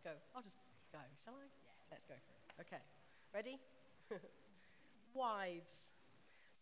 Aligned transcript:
just 0.00 0.16
go. 0.16 0.16
I'll 0.32 0.40
just 0.40 0.56
go, 0.92 1.04
shall 1.24 1.36
I? 1.36 1.44
Yeah, 1.44 1.92
let's 1.92 2.08
go 2.08 2.16
for 2.16 2.32
it. 2.32 2.64
Okay, 2.64 2.80
ready? 3.36 3.60
Wives, 5.12 5.92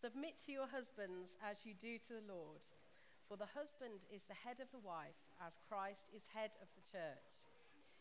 submit 0.03 0.35
to 0.47 0.51
your 0.51 0.67
husbands 0.67 1.39
as 1.39 1.63
you 1.63 1.71
do 1.79 2.03
to 2.11 2.19
the 2.19 2.27
Lord. 2.27 2.67
For 3.31 3.39
the 3.39 3.55
husband 3.55 4.03
is 4.11 4.27
the 4.27 4.35
head 4.35 4.59
of 4.59 4.75
the 4.75 4.83
wife, 4.83 5.23
as 5.39 5.61
Christ 5.71 6.11
is 6.11 6.35
head 6.35 6.51
of 6.59 6.67
the 6.75 6.83
church, 6.91 7.31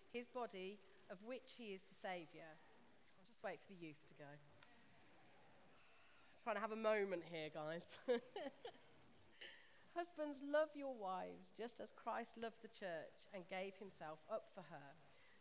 his 0.09 0.25
body, 0.25 0.79
of 1.11 1.21
which 1.21 1.53
he 1.53 1.75
is 1.75 1.85
the 1.85 1.93
Saviour. 1.93 2.57
I'll 3.21 3.29
just 3.29 3.43
wait 3.45 3.61
for 3.61 3.77
the 3.77 3.81
youth 3.85 4.01
to 4.09 4.15
go. 4.17 4.31
trying 6.41 6.57
to 6.57 6.65
have 6.65 6.73
a 6.73 6.79
moment 6.79 7.29
here, 7.29 7.53
guys. 7.53 7.85
Husbands, 9.93 10.41
love 10.41 10.73
your 10.73 10.95
wives 10.97 11.53
just 11.53 11.77
as 11.77 11.93
Christ 11.93 12.41
loved 12.41 12.65
the 12.65 12.73
church 12.73 13.29
and 13.33 13.45
gave 13.49 13.77
himself 13.77 14.17
up 14.31 14.49
for 14.55 14.65
her, 14.73 14.97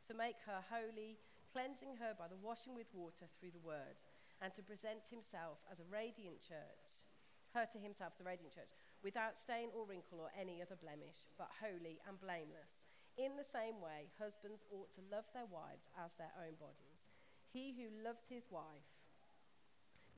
to 0.06 0.14
make 0.14 0.38
her 0.46 0.62
holy, 0.70 1.18
cleansing 1.52 1.98
her 1.98 2.14
by 2.14 2.30
the 2.30 2.38
washing 2.38 2.74
with 2.74 2.90
water 2.94 3.26
through 3.36 3.54
the 3.54 3.66
word, 3.66 3.98
and 4.40 4.54
to 4.54 4.62
present 4.62 5.10
himself 5.10 5.58
as 5.70 5.80
a 5.80 5.90
radiant 5.90 6.40
church, 6.40 6.82
her 7.54 7.66
to 7.70 7.78
himself 7.78 8.14
as 8.16 8.22
a 8.22 8.28
radiant 8.28 8.54
church, 8.54 8.70
without 9.02 9.40
stain 9.40 9.72
or 9.72 9.88
wrinkle 9.88 10.20
or 10.20 10.34
any 10.36 10.60
other 10.60 10.76
blemish, 10.76 11.26
but 11.40 11.62
holy 11.62 11.98
and 12.04 12.20
blameless. 12.20 12.76
In 13.16 13.34
the 13.40 13.48
same 13.48 13.80
way, 13.80 14.12
husbands 14.20 14.64
ought 14.68 14.92
to 14.92 15.08
love 15.08 15.24
their 15.32 15.48
wives 15.48 15.88
as 15.96 16.12
their 16.14 16.34
own 16.36 16.60
bodies. 16.60 17.00
He 17.48 17.72
who 17.72 17.88
loves 18.04 18.28
his 18.28 18.44
wife 18.52 18.92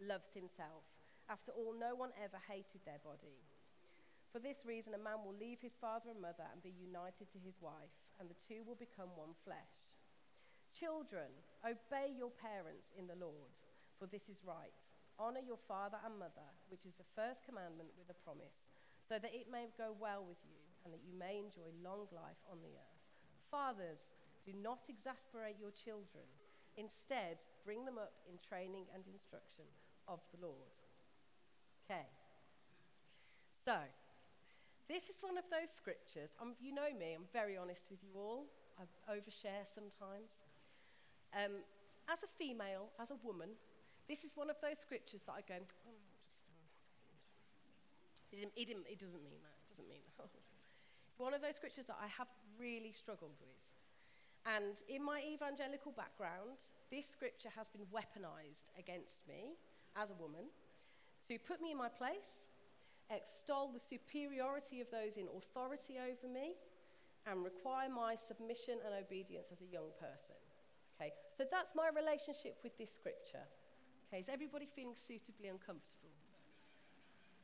loves 0.02 0.34
himself. 0.34 0.82
After 1.30 1.54
all, 1.54 1.76
no 1.78 1.94
one 1.94 2.10
ever 2.18 2.42
hated 2.42 2.82
their 2.82 2.98
body 3.04 3.38
for 4.32 4.38
this 4.38 4.60
reason, 4.64 4.92
a 4.92 5.00
man 5.00 5.24
will 5.24 5.34
leave 5.34 5.60
his 5.60 5.74
father 5.80 6.10
and 6.12 6.20
mother 6.20 6.44
and 6.52 6.62
be 6.62 6.72
united 6.76 7.32
to 7.32 7.40
his 7.40 7.56
wife, 7.60 7.90
and 8.18 8.28
the 8.28 8.38
two 8.38 8.66
will 8.66 8.78
become 8.78 9.14
one 9.14 9.34
flesh. 9.46 9.74
Children, 10.74 11.30
obey 11.64 12.12
your 12.12 12.30
parents 12.34 12.92
in 12.98 13.06
the 13.06 13.18
Lord, 13.18 13.54
for 13.98 14.06
this 14.06 14.28
is 14.28 14.44
right. 14.46 14.74
Honor 15.18 15.42
your 15.42 15.58
father 15.66 15.98
and 16.06 16.18
mother, 16.18 16.46
which 16.70 16.86
is 16.86 16.94
the 16.94 17.10
first 17.18 17.42
commandment 17.42 17.90
with 17.98 18.10
a 18.10 18.22
promise, 18.22 18.62
so 19.02 19.18
that 19.18 19.34
it 19.34 19.50
may 19.50 19.70
go 19.74 19.90
well 19.98 20.22
with 20.22 20.38
you 20.46 20.62
and 20.84 20.94
that 20.94 21.02
you 21.02 21.16
may 21.18 21.42
enjoy 21.42 21.68
long 21.82 22.06
life 22.14 22.38
on 22.46 22.62
the 22.62 22.74
earth. 22.78 23.02
Fathers, 23.50 24.14
do 24.46 24.52
not 24.54 24.86
exasperate 24.86 25.58
your 25.58 25.74
children. 25.74 26.24
Instead, 26.76 27.42
bring 27.66 27.84
them 27.84 27.98
up 27.98 28.14
in 28.30 28.38
training 28.38 28.86
and 28.94 29.02
instruction 29.10 29.66
of 30.06 30.20
the 30.30 30.46
Lord. 30.46 30.72
Okay. 31.84 32.06
So, 33.64 33.74
this 34.88 35.12
is 35.12 35.20
one 35.20 35.36
of 35.36 35.44
those 35.52 35.68
scriptures. 35.68 36.32
Um, 36.40 36.56
you 36.58 36.72
know 36.72 36.88
me, 36.96 37.12
I'm 37.12 37.28
very 37.32 37.60
honest 37.60 37.84
with 37.92 38.00
you 38.02 38.16
all. 38.16 38.48
I 38.80 38.88
overshare 39.12 39.68
sometimes. 39.68 40.40
Um, 41.36 41.60
as 42.08 42.24
a 42.24 42.30
female, 42.40 42.88
as 42.96 43.12
a 43.12 43.20
woman, 43.20 43.52
this 44.08 44.24
is 44.24 44.32
one 44.32 44.48
of 44.48 44.56
those 44.64 44.80
scriptures 44.80 45.20
that 45.28 45.36
I 45.36 45.44
go, 45.44 45.60
oh, 45.60 46.00
just, 48.08 48.24
it, 48.32 48.40
didn't, 48.40 48.88
it, 48.88 48.96
doesn't 48.96 49.20
mean 49.20 49.44
that. 49.44 49.56
It 49.60 49.76
doesn't 49.76 49.88
mean 49.92 50.00
that. 50.16 50.32
it's 51.12 51.20
one 51.20 51.36
of 51.36 51.44
those 51.44 51.60
scriptures 51.60 51.84
that 51.92 52.00
I 52.00 52.08
have 52.16 52.32
really 52.56 52.96
struggled 52.96 53.36
with. 53.44 53.60
And 54.48 54.80
in 54.88 55.04
my 55.04 55.20
evangelical 55.20 55.92
background, 55.92 56.64
this 56.88 57.04
scripture 57.04 57.52
has 57.52 57.68
been 57.68 57.84
weaponized 57.92 58.72
against 58.80 59.20
me 59.28 59.60
as 59.92 60.08
a 60.08 60.16
woman 60.16 60.48
to 61.28 61.36
put 61.36 61.60
me 61.60 61.72
in 61.72 61.76
my 61.76 61.92
place 61.92 62.48
extol 63.10 63.72
the 63.72 63.80
superiority 63.80 64.80
of 64.80 64.90
those 64.90 65.16
in 65.16 65.26
authority 65.32 65.96
over 65.98 66.28
me, 66.28 66.56
and 67.26 67.44
require 67.44 67.88
my 67.88 68.16
submission 68.16 68.80
and 68.84 68.94
obedience 68.96 69.52
as 69.52 69.60
a 69.60 69.68
young 69.68 69.92
person. 70.00 70.36
Okay, 70.96 71.12
so 71.36 71.44
that's 71.44 71.76
my 71.76 71.92
relationship 71.92 72.58
with 72.64 72.76
this 72.78 72.90
scripture. 72.90 73.44
Okay, 74.08 74.20
is 74.24 74.28
everybody 74.32 74.66
feeling 74.66 74.96
suitably 74.96 75.52
uncomfortable? 75.52 76.16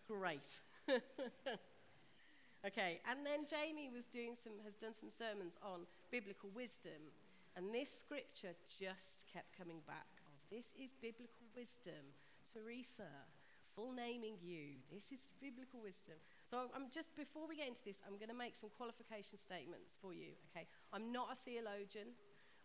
Great. 0.09 0.49
okay, 2.67 3.01
and 3.05 3.25
then 3.25 3.45
Jamie 3.47 3.93
was 3.93 4.09
doing 4.09 4.35
some, 4.41 4.57
has 4.65 4.75
done 4.81 4.97
some 4.97 5.13
sermons 5.13 5.55
on 5.61 5.87
biblical 6.11 6.49
wisdom, 6.57 7.13
and 7.57 7.73
this 7.73 7.93
scripture 7.93 8.57
just 8.67 9.29
kept 9.29 9.53
coming 9.57 9.85
back. 9.87 10.09
Of 10.27 10.41
this 10.49 10.73
is 10.75 10.97
biblical 10.99 11.47
wisdom, 11.55 12.17
Teresa 12.53 13.29
full 13.75 13.93
naming 13.93 14.39
you. 14.41 14.79
This 14.89 15.11
is 15.11 15.27
biblical 15.43 15.83
wisdom. 15.83 16.19
So 16.47 16.71
I'm 16.71 16.89
just 16.95 17.11
before 17.19 17.47
we 17.51 17.59
get 17.59 17.69
into 17.69 17.83
this, 17.83 17.99
I'm 18.07 18.17
going 18.17 18.31
to 18.31 18.39
make 18.39 18.55
some 18.55 18.71
qualification 18.75 19.37
statements 19.37 19.99
for 19.99 20.15
you. 20.15 20.39
Okay, 20.51 20.67
I'm 20.95 21.11
not 21.11 21.35
a 21.35 21.37
theologian. 21.43 22.15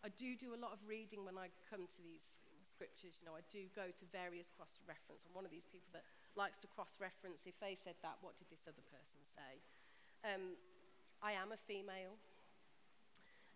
I 0.06 0.14
do 0.16 0.38
do 0.38 0.56
a 0.56 0.60
lot 0.60 0.72
of 0.72 0.80
reading 0.88 1.28
when 1.28 1.36
I 1.36 1.52
come 1.68 1.84
to 1.84 2.02
these 2.06 2.40
scriptures. 2.72 3.20
You 3.20 3.28
know, 3.28 3.36
I 3.36 3.44
do 3.52 3.68
go 3.76 3.92
to 3.92 4.04
various 4.16 4.48
cross 4.56 4.80
reference. 4.88 5.28
I'm 5.28 5.36
one 5.36 5.44
of 5.44 5.52
these 5.52 5.68
people 5.68 5.92
that 5.92 6.08
likes 6.40 6.62
to 6.64 6.68
cross 6.72 6.96
reference. 7.02 7.44
If 7.44 7.60
they 7.60 7.76
said 7.76 8.00
that, 8.06 8.22
what 8.24 8.40
did 8.40 8.48
this 8.48 8.64
other 8.64 8.86
person 8.88 9.20
say? 9.36 9.60
Um, 10.24 10.56
I 11.20 11.36
am 11.36 11.52
a 11.52 11.60
female, 11.60 12.16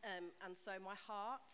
um, 0.03 0.35
and 0.43 0.59
so 0.59 0.75
my 0.83 0.99
heart 0.99 1.47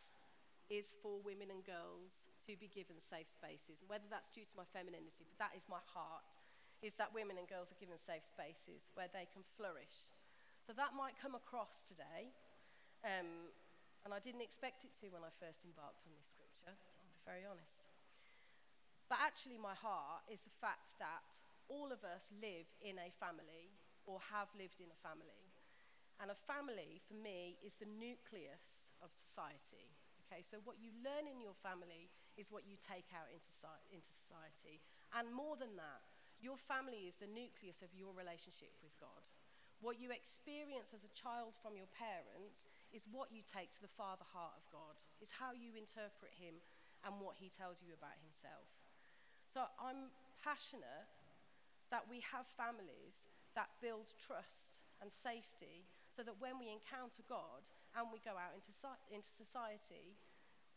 is 0.69 0.97
for 1.01 1.21
women 1.21 1.53
and 1.53 1.61
girls 1.61 2.28
to 2.49 2.57
be 2.57 2.65
given 2.65 2.97
safe 2.97 3.29
spaces. 3.29 3.85
Whether 3.85 4.09
that's 4.09 4.33
due 4.33 4.49
to 4.49 4.55
my 4.57 4.65
femininity, 4.73 5.29
but 5.29 5.37
that 5.37 5.53
is 5.53 5.69
my 5.69 5.81
heart, 5.93 6.25
is 6.81 6.97
that 6.97 7.13
women 7.13 7.37
and 7.37 7.45
girls 7.45 7.69
are 7.69 7.77
given 7.77 8.01
safe 8.01 8.25
spaces 8.25 8.89
where 8.97 9.11
they 9.13 9.29
can 9.29 9.45
flourish. 9.53 10.09
So 10.65 10.73
that 10.73 10.97
might 10.97 11.13
come 11.21 11.37
across 11.37 11.85
today. 11.85 12.33
Um, 13.05 13.53
and 14.01 14.15
I 14.15 14.19
didn't 14.23 14.41
expect 14.41 14.81
it 14.81 14.97
to 15.03 15.13
when 15.13 15.21
I 15.21 15.29
first 15.37 15.61
embarked 15.61 16.01
on 16.09 16.11
this 16.17 16.25
scripture, 16.25 16.73
I'll 16.73 17.13
be 17.13 17.21
very 17.21 17.45
honest. 17.45 17.85
But 19.11 19.21
actually, 19.21 19.61
my 19.61 19.77
heart 19.77 20.25
is 20.31 20.41
the 20.41 20.55
fact 20.57 20.97
that 20.97 21.21
all 21.69 21.93
of 21.93 22.01
us 22.01 22.25
live 22.41 22.65
in 22.81 22.97
a 22.97 23.13
family 23.21 23.69
or 24.09 24.17
have 24.33 24.49
lived 24.57 24.81
in 24.81 24.89
a 24.89 24.99
family. 25.05 25.45
And 26.17 26.33
a 26.33 26.39
family, 26.49 27.03
for 27.05 27.15
me, 27.15 27.61
is 27.61 27.77
the 27.77 27.89
nucleus 27.89 28.89
of 28.99 29.13
society. 29.13 29.93
Okay, 30.27 30.45
so 30.45 30.61
what 30.61 30.77
you 30.77 30.93
learn 31.01 31.25
in 31.25 31.41
your 31.41 31.57
family 31.65 32.13
is 32.37 32.51
what 32.51 32.67
you 32.67 32.77
take 32.77 33.09
out 33.15 33.29
into, 33.31 33.49
into 33.89 34.11
society. 34.11 34.83
And 35.15 35.31
more 35.33 35.57
than 35.57 35.73
that, 35.79 36.01
your 36.39 36.55
family 36.55 37.09
is 37.09 37.19
the 37.19 37.31
nucleus 37.31 37.83
of 37.83 37.91
your 37.91 38.15
relationship 38.15 38.71
with 38.79 38.95
God. 38.99 39.27
What 39.79 39.99
you 39.99 40.11
experience 40.11 40.91
as 40.91 41.03
a 41.07 41.15
child 41.15 41.55
from 41.59 41.79
your 41.79 41.87
parents 41.95 42.67
is 42.91 43.07
what 43.07 43.31
you 43.31 43.43
take 43.47 43.71
to 43.75 43.83
the 43.83 43.95
Father 43.95 44.27
heart 44.27 44.59
of 44.59 44.65
God, 44.71 44.99
is 45.23 45.31
how 45.31 45.55
you 45.55 45.75
interpret 45.75 46.35
Him 46.35 46.59
and 47.07 47.19
what 47.23 47.39
He 47.39 47.47
tells 47.47 47.79
you 47.79 47.95
about 47.95 48.19
Himself. 48.19 48.67
So 49.51 49.67
I'm 49.79 50.11
passionate 50.43 51.07
that 51.89 52.05
we 52.07 52.21
have 52.27 52.45
families 52.59 53.23
that 53.57 53.71
build 53.81 54.11
trust 54.19 54.77
and 55.01 55.09
safety 55.09 55.87
so 56.11 56.21
that 56.27 56.37
when 56.37 56.59
we 56.59 56.69
encounter 56.69 57.23
God 57.25 57.65
and 57.95 58.11
we 58.11 58.21
go 58.21 58.35
out 58.37 58.53
into, 58.53 58.71
into 59.09 59.31
society, 59.31 60.19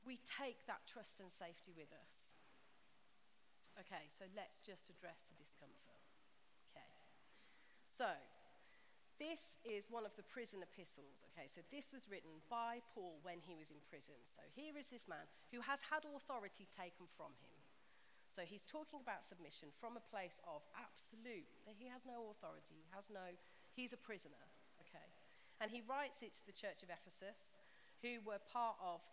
we 0.06 0.18
take 0.24 0.66
that 0.66 0.84
trust 0.86 1.22
and 1.22 1.30
safety 1.30 1.72
with 1.74 1.90
us. 1.92 2.32
Okay, 3.78 4.10
so 4.12 4.28
let's 4.36 4.60
just 4.60 4.92
address 4.92 5.24
the 5.28 5.36
discomfort. 5.38 6.02
Okay. 6.70 6.92
So, 7.96 8.12
this 9.22 9.56
is 9.62 9.86
one 9.86 10.02
of 10.02 10.12
the 10.18 10.26
prison 10.26 10.66
epistles. 10.66 11.22
Okay, 11.32 11.46
so 11.46 11.62
this 11.70 11.94
was 11.94 12.10
written 12.10 12.42
by 12.50 12.82
Paul 12.90 13.22
when 13.22 13.38
he 13.38 13.54
was 13.54 13.70
in 13.70 13.78
prison. 13.86 14.18
So 14.34 14.42
here 14.50 14.74
is 14.74 14.90
this 14.90 15.06
man 15.06 15.30
who 15.54 15.62
has 15.62 15.78
had 15.94 16.02
authority 16.02 16.66
taken 16.66 17.06
from 17.14 17.30
him. 17.38 17.54
So 18.34 18.42
he's 18.42 18.64
talking 18.64 18.98
about 18.98 19.28
submission 19.28 19.70
from 19.76 19.94
a 19.94 20.04
place 20.10 20.40
of 20.48 20.64
absolute, 20.74 21.46
that 21.68 21.76
he 21.76 21.86
has 21.86 22.02
no 22.02 22.32
authority, 22.32 22.80
he 22.80 22.88
has 22.96 23.06
no, 23.12 23.36
he's 23.76 23.92
a 23.94 24.00
prisoner. 24.00 24.42
Okay. 24.82 25.06
And 25.60 25.70
he 25.70 25.84
writes 25.84 26.24
it 26.24 26.34
to 26.40 26.44
the 26.48 26.56
church 26.56 26.82
of 26.82 26.90
Ephesus, 26.90 27.60
who 28.02 28.18
were 28.26 28.42
part 28.50 28.80
of, 28.82 29.04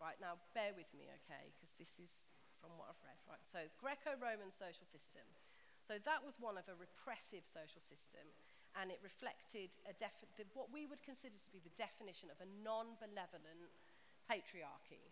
right 0.00 0.16
now, 0.18 0.40
bear 0.56 0.72
with 0.72 0.88
me, 0.96 1.06
okay, 1.22 1.52
because 1.54 1.76
this 1.76 2.00
is 2.00 2.24
from 2.58 2.74
what 2.80 2.88
I've 2.92 3.04
read, 3.04 3.20
right? 3.28 3.44
So, 3.44 3.68
Greco 3.76 4.16
Roman 4.16 4.50
social 4.52 4.88
system. 4.88 5.24
So, 5.84 6.00
that 6.02 6.24
was 6.24 6.40
one 6.40 6.56
of 6.56 6.66
a 6.68 6.76
repressive 6.76 7.44
social 7.44 7.84
system, 7.84 8.24
and 8.76 8.88
it 8.88 9.00
reflected 9.04 9.72
a 9.84 9.94
defi- 9.96 10.28
the, 10.40 10.48
what 10.56 10.72
we 10.72 10.88
would 10.88 11.04
consider 11.04 11.36
to 11.36 11.50
be 11.52 11.60
the 11.60 11.72
definition 11.76 12.32
of 12.32 12.40
a 12.40 12.48
non 12.64 12.96
benevolent 13.00 13.70
patriarchy. 14.28 15.04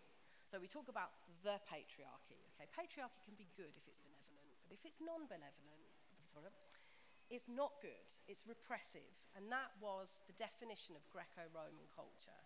So, 0.48 0.56
we 0.56 0.68
talk 0.68 0.88
about 0.88 1.12
the 1.44 1.60
patriarchy, 1.68 2.40
okay? 2.56 2.68
Patriarchy 2.72 3.20
can 3.28 3.36
be 3.36 3.48
good 3.56 3.76
if 3.76 3.84
it's 3.84 4.00
benevolent, 4.00 4.56
but 4.64 4.72
if 4.72 4.82
it's 4.88 5.00
non 5.04 5.28
benevolent, 5.28 5.68
it's 7.28 7.48
not 7.48 7.76
good, 7.84 8.08
it's 8.24 8.44
repressive. 8.48 9.12
And 9.36 9.52
that 9.52 9.76
was 9.84 10.16
the 10.26 10.36
definition 10.40 10.96
of 10.96 11.04
Greco 11.12 11.44
Roman 11.52 11.84
culture. 11.92 12.40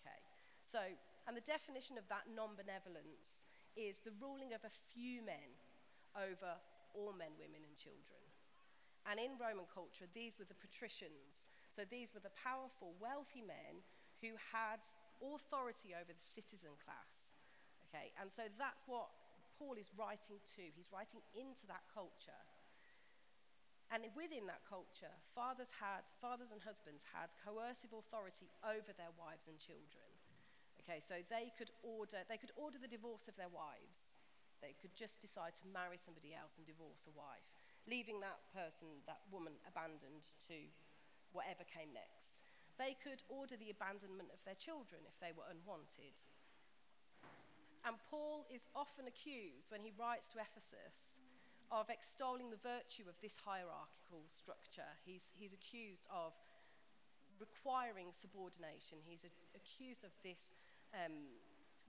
Okay? 0.00 0.20
So, 0.68 0.84
and 1.28 1.36
the 1.36 1.44
definition 1.44 2.00
of 2.00 2.08
that 2.08 2.24
non 2.32 2.56
benevolence 2.56 3.36
is 3.76 4.00
the 4.00 4.16
ruling 4.16 4.56
of 4.56 4.64
a 4.64 4.72
few 4.96 5.20
men 5.20 5.52
over 6.16 6.56
all 6.96 7.12
men, 7.12 7.36
women, 7.36 7.60
and 7.60 7.76
children. 7.76 8.24
And 9.04 9.20
in 9.20 9.36
Roman 9.36 9.68
culture, 9.68 10.08
these 10.16 10.40
were 10.40 10.48
the 10.48 10.56
patricians. 10.56 11.44
So 11.76 11.84
these 11.84 12.16
were 12.16 12.24
the 12.24 12.34
powerful, 12.34 12.96
wealthy 12.96 13.44
men 13.44 13.84
who 14.24 14.34
had 14.40 14.80
authority 15.20 15.92
over 15.92 16.10
the 16.10 16.26
citizen 16.32 16.74
class. 16.80 17.36
Okay, 17.86 18.10
and 18.16 18.32
so 18.32 18.48
that's 18.56 18.84
what 18.88 19.12
Paul 19.56 19.76
is 19.76 19.92
writing 19.94 20.40
to. 20.58 20.62
He's 20.74 20.90
writing 20.90 21.20
into 21.36 21.68
that 21.68 21.84
culture. 21.92 22.42
And 23.88 24.04
within 24.12 24.44
that 24.52 24.64
culture, 24.68 25.12
fathers 25.32 25.72
had 25.80 26.04
fathers 26.20 26.52
and 26.52 26.60
husbands 26.60 27.08
had 27.08 27.32
coercive 27.40 27.96
authority 27.96 28.52
over 28.60 28.92
their 28.92 29.12
wives 29.16 29.48
and 29.48 29.56
children. 29.56 30.17
Okay, 30.88 31.04
so 31.04 31.20
they 31.28 31.52
could 31.60 31.68
order 31.84 32.24
they 32.32 32.40
could 32.40 32.56
order 32.56 32.80
the 32.80 32.88
divorce 32.88 33.28
of 33.28 33.36
their 33.36 33.52
wives. 33.52 34.08
They 34.64 34.72
could 34.80 34.96
just 34.96 35.20
decide 35.20 35.52
to 35.60 35.68
marry 35.68 36.00
somebody 36.00 36.32
else 36.32 36.56
and 36.56 36.64
divorce 36.64 37.04
a 37.04 37.12
wife, 37.12 37.44
leaving 37.84 38.24
that 38.24 38.40
person, 38.56 39.04
that 39.04 39.20
woman, 39.28 39.60
abandoned 39.68 40.32
to 40.48 40.56
whatever 41.36 41.62
came 41.68 41.92
next. 41.92 42.40
They 42.80 42.96
could 42.96 43.20
order 43.28 43.60
the 43.60 43.68
abandonment 43.68 44.32
of 44.32 44.40
their 44.48 44.56
children 44.56 45.04
if 45.04 45.20
they 45.20 45.36
were 45.36 45.44
unwanted. 45.44 46.16
And 47.84 48.00
Paul 48.08 48.48
is 48.48 48.64
often 48.72 49.06
accused 49.06 49.68
when 49.68 49.84
he 49.84 49.92
writes 49.92 50.26
to 50.32 50.40
Ephesus 50.40 51.20
of 51.68 51.92
extolling 51.92 52.48
the 52.48 52.58
virtue 52.64 53.06
of 53.06 53.20
this 53.20 53.36
hierarchical 53.44 54.24
structure. 54.26 54.88
He's, 55.04 55.36
he's 55.36 55.52
accused 55.52 56.08
of 56.08 56.32
requiring 57.38 58.10
subordination. 58.10 58.98
He's 59.06 59.22
a, 59.22 59.30
accused 59.54 60.02
of 60.02 60.10
this 60.26 60.57
um, 60.94 61.36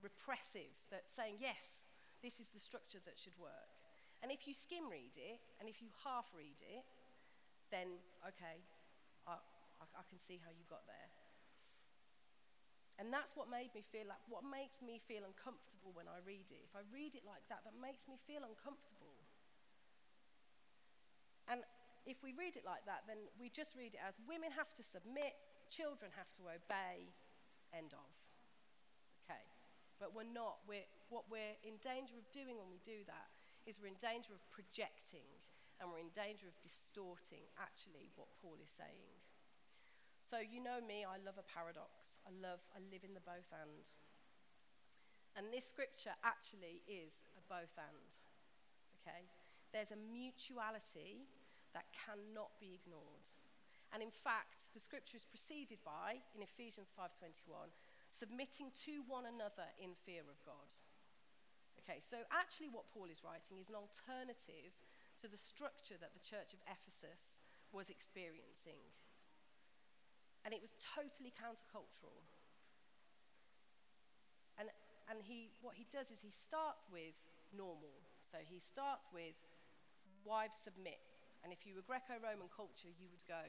repressive, 0.02 0.72
that 0.90 1.08
saying, 1.08 1.40
yes, 1.40 1.84
this 2.22 2.40
is 2.40 2.48
the 2.52 2.60
structure 2.60 3.00
that 3.04 3.16
should 3.16 3.36
work. 3.40 3.72
And 4.20 4.28
if 4.28 4.44
you 4.44 4.52
skim 4.52 4.88
read 4.88 5.16
it, 5.16 5.40
and 5.60 5.68
if 5.68 5.80
you 5.80 5.88
half 6.04 6.28
read 6.36 6.60
it, 6.60 6.84
then, 7.72 8.00
okay, 8.20 8.60
I, 9.24 9.40
I, 9.80 9.84
I 9.96 10.04
can 10.08 10.20
see 10.20 10.36
how 10.36 10.52
you 10.52 10.64
got 10.68 10.84
there. 10.84 11.08
And 13.00 13.08
that's 13.08 13.32
what 13.32 13.48
made 13.48 13.72
me 13.72 13.80
feel 13.80 14.04
like, 14.12 14.20
what 14.28 14.44
makes 14.44 14.84
me 14.84 15.00
feel 15.08 15.24
uncomfortable 15.24 15.96
when 15.96 16.04
I 16.04 16.20
read 16.20 16.52
it. 16.52 16.60
If 16.68 16.76
I 16.76 16.84
read 16.92 17.16
it 17.16 17.24
like 17.24 17.40
that, 17.48 17.64
that 17.64 17.72
makes 17.80 18.04
me 18.04 18.20
feel 18.28 18.44
uncomfortable. 18.44 19.16
And 21.48 21.64
if 22.04 22.20
we 22.20 22.36
read 22.36 22.60
it 22.60 22.68
like 22.68 22.84
that, 22.84 23.08
then 23.08 23.24
we 23.40 23.48
just 23.48 23.72
read 23.72 23.96
it 23.96 24.04
as 24.04 24.20
women 24.28 24.52
have 24.52 24.68
to 24.76 24.84
submit, 24.84 25.32
children 25.72 26.12
have 26.12 26.28
to 26.36 26.52
obey, 26.52 27.08
end 27.72 27.96
of. 27.96 28.19
But 30.00 30.16
we're 30.16 30.32
not. 30.32 30.64
We're, 30.64 30.88
what 31.12 31.28
we're 31.28 31.60
in 31.60 31.76
danger 31.84 32.16
of 32.16 32.24
doing 32.32 32.56
when 32.56 32.72
we 32.72 32.80
do 32.80 33.04
that 33.04 33.28
is 33.68 33.76
we're 33.76 33.92
in 33.92 34.00
danger 34.00 34.32
of 34.32 34.40
projecting 34.48 35.28
and 35.76 35.92
we're 35.92 36.00
in 36.00 36.12
danger 36.16 36.48
of 36.48 36.56
distorting 36.64 37.44
actually 37.60 38.08
what 38.16 38.32
Paul 38.40 38.56
is 38.60 38.72
saying. 38.72 39.12
So, 40.24 40.40
you 40.40 40.64
know 40.64 40.80
me, 40.80 41.04
I 41.04 41.20
love 41.20 41.36
a 41.36 41.44
paradox. 41.44 42.16
I 42.24 42.32
love, 42.32 42.64
I 42.72 42.80
live 42.88 43.04
in 43.04 43.12
the 43.12 43.24
both 43.24 43.48
and. 43.52 43.84
And 45.38 45.52
this 45.54 45.68
scripture 45.68 46.16
actually 46.26 46.82
is 46.88 47.20
a 47.38 47.42
both 47.46 47.72
and. 47.76 48.08
Okay? 49.00 49.28
There's 49.72 49.92
a 49.94 50.00
mutuality 50.00 51.28
that 51.72 51.86
cannot 51.94 52.50
be 52.58 52.74
ignored. 52.76 53.30
And 53.90 54.02
in 54.02 54.10
fact, 54.10 54.70
the 54.74 54.82
scripture 54.82 55.18
is 55.18 55.26
preceded 55.26 55.82
by, 55.82 56.22
in 56.34 56.42
Ephesians 56.42 56.94
5:21, 56.94 57.74
submitting 58.10 58.74
to 58.86 59.06
one 59.06 59.24
another 59.24 59.70
in 59.78 59.94
fear 60.06 60.26
of 60.26 60.38
God. 60.42 60.68
Okay, 61.80 62.02
so 62.02 62.22
actually 62.28 62.68
what 62.68 62.90
Paul 62.92 63.08
is 63.08 63.24
writing 63.24 63.62
is 63.62 63.70
an 63.70 63.78
alternative 63.78 64.74
to 65.22 65.26
the 65.30 65.40
structure 65.40 65.96
that 65.98 66.12
the 66.12 66.22
church 66.22 66.52
of 66.52 66.60
Ephesus 66.68 67.40
was 67.72 67.88
experiencing 67.88 68.82
and 70.44 70.56
it 70.56 70.60
was 70.64 70.72
totally 70.80 71.32
countercultural. 71.36 72.24
And, 74.56 74.68
and 75.08 75.20
he, 75.20 75.52
what 75.60 75.76
he 75.76 75.84
does 75.92 76.08
is 76.08 76.24
he 76.24 76.32
starts 76.32 76.88
with 76.88 77.16
normal. 77.52 78.00
So 78.28 78.40
he 78.40 78.60
starts 78.60 79.08
with 79.12 79.36
wives 80.24 80.56
submit. 80.60 81.00
And 81.44 81.52
if 81.52 81.64
you 81.64 81.76
were 81.76 81.84
Greco 81.84 82.20
Roman 82.20 82.48
culture, 82.52 82.92
you 82.92 83.08
would 83.12 83.24
go, 83.24 83.40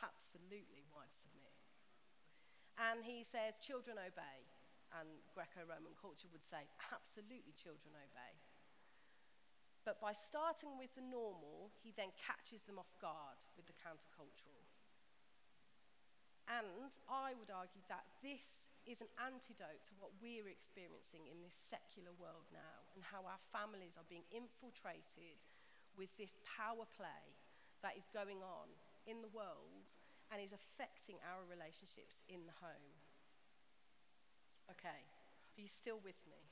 absolutely, 0.00 0.84
wives 0.92 1.16
submit. 1.20 1.43
And 2.78 3.06
he 3.06 3.22
says, 3.22 3.54
children 3.62 3.98
obey. 3.98 4.38
And 4.94 5.10
Greco 5.34 5.66
Roman 5.66 5.94
culture 5.98 6.30
would 6.30 6.46
say, 6.46 6.66
absolutely, 6.94 7.54
children 7.58 7.94
obey. 7.94 8.34
But 9.82 10.00
by 10.00 10.16
starting 10.16 10.80
with 10.80 10.94
the 10.96 11.04
normal, 11.04 11.74
he 11.84 11.92
then 11.92 12.14
catches 12.16 12.64
them 12.64 12.80
off 12.80 12.88
guard 13.02 13.42
with 13.58 13.68
the 13.68 13.76
countercultural. 13.76 14.64
And 16.48 16.92
I 17.08 17.36
would 17.36 17.52
argue 17.52 17.84
that 17.88 18.04
this 18.20 18.72
is 18.84 19.00
an 19.00 19.12
antidote 19.16 19.80
to 19.88 19.96
what 19.96 20.12
we're 20.20 20.48
experiencing 20.48 21.24
in 21.28 21.40
this 21.40 21.56
secular 21.56 22.12
world 22.16 22.44
now 22.52 22.84
and 22.92 23.00
how 23.00 23.24
our 23.24 23.40
families 23.48 23.96
are 23.96 24.08
being 24.12 24.28
infiltrated 24.28 25.40
with 25.96 26.12
this 26.20 26.36
power 26.44 26.84
play 26.96 27.24
that 27.80 27.96
is 27.96 28.08
going 28.12 28.44
on 28.44 28.68
in 29.08 29.24
the 29.24 29.32
world 29.32 29.88
and 30.34 30.42
is 30.42 30.50
affecting 30.50 31.22
our 31.22 31.46
relationships 31.46 32.26
in 32.26 32.42
the 32.50 32.56
home. 32.58 32.98
Okay, 34.66 35.06
are 35.54 35.62
you 35.62 35.70
still 35.70 36.02
with 36.02 36.18
me? 36.26 36.42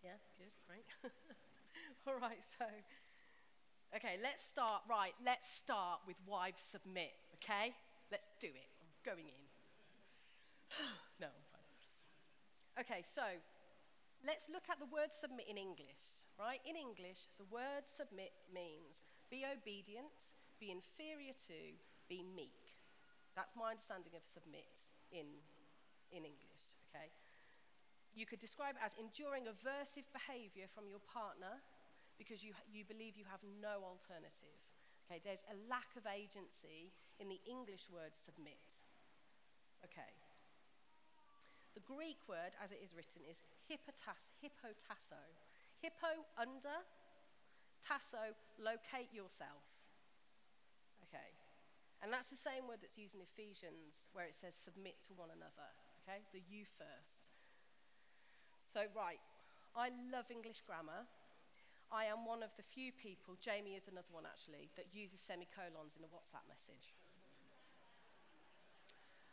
Yeah, 0.00 0.16
good, 0.40 0.56
great. 0.64 0.88
All 2.08 2.16
right, 2.16 2.40
so, 2.56 2.64
okay, 3.92 4.16
let's 4.24 4.40
start. 4.40 4.88
Right, 4.88 5.12
let's 5.20 5.44
start 5.44 6.08
with 6.08 6.16
wives 6.24 6.64
submit, 6.64 7.12
okay? 7.36 7.76
Let's 8.08 8.32
do 8.40 8.48
it 8.48 8.72
going 9.04 9.28
in. 9.28 9.44
no, 11.20 11.28
I'm 11.28 11.46
fine. 11.52 12.80
Okay, 12.80 13.04
so 13.04 13.28
let's 14.24 14.48
look 14.48 14.72
at 14.72 14.80
the 14.80 14.88
word 14.88 15.12
submit 15.12 15.44
in 15.52 15.60
English, 15.60 16.16
right? 16.40 16.64
In 16.64 16.80
English, 16.80 17.28
the 17.36 17.44
word 17.52 17.84
submit 17.84 18.32
means 18.48 19.04
be 19.28 19.44
obedient, 19.44 20.32
be 20.56 20.72
inferior 20.72 21.36
to, 21.52 21.76
be 22.08 22.24
meek. 22.24 22.65
That's 23.36 23.52
my 23.52 23.76
understanding 23.76 24.16
of 24.16 24.24
submit 24.24 24.72
in, 25.12 25.28
in 26.08 26.24
English, 26.24 26.64
okay? 26.88 27.12
You 28.16 28.24
could 28.24 28.40
describe 28.40 28.80
it 28.80 28.82
as 28.82 28.96
enduring 28.96 29.44
aversive 29.44 30.08
behavior 30.16 30.72
from 30.72 30.88
your 30.88 31.04
partner 31.04 31.60
because 32.16 32.40
you, 32.40 32.56
you 32.72 32.88
believe 32.88 33.12
you 33.12 33.28
have 33.28 33.44
no 33.60 33.84
alternative. 33.84 34.56
Okay, 35.04 35.20
there's 35.20 35.44
a 35.52 35.56
lack 35.68 35.92
of 36.00 36.08
agency 36.08 36.90
in 37.20 37.28
the 37.28 37.38
English 37.44 37.92
word 37.92 38.16
submit. 38.16 38.80
Okay. 39.84 40.10
The 41.76 41.84
Greek 41.84 42.24
word, 42.24 42.56
as 42.56 42.72
it 42.72 42.80
is 42.80 42.96
written, 42.96 43.20
is 43.28 43.36
hippotas, 43.68 44.32
hippotasso. 44.40 45.20
Hippo, 45.84 46.24
under, 46.40 46.82
tasso, 47.84 48.32
locate 48.56 49.12
yourself. 49.12 49.60
Okay. 51.04 51.36
And 52.06 52.14
that's 52.14 52.30
the 52.30 52.38
same 52.38 52.70
word 52.70 52.78
that's 52.86 52.94
used 52.94 53.18
in 53.18 53.22
Ephesians, 53.34 54.06
where 54.14 54.30
it 54.30 54.38
says 54.38 54.54
submit 54.54 54.94
to 55.10 55.18
one 55.18 55.34
another. 55.34 55.74
Okay? 56.06 56.22
The 56.30 56.38
you 56.38 56.62
first. 56.78 57.18
So, 58.70 58.86
right. 58.94 59.18
I 59.74 59.90
love 60.14 60.30
English 60.30 60.62
grammar. 60.62 61.10
I 61.90 62.06
am 62.06 62.22
one 62.22 62.46
of 62.46 62.54
the 62.54 62.62
few 62.62 62.94
people, 62.94 63.34
Jamie 63.42 63.74
is 63.74 63.90
another 63.90 64.06
one 64.14 64.22
actually, 64.22 64.70
that 64.78 64.94
uses 64.94 65.18
semicolons 65.18 65.98
in 65.98 66.06
a 66.06 66.10
WhatsApp 66.14 66.46
message. 66.46 66.94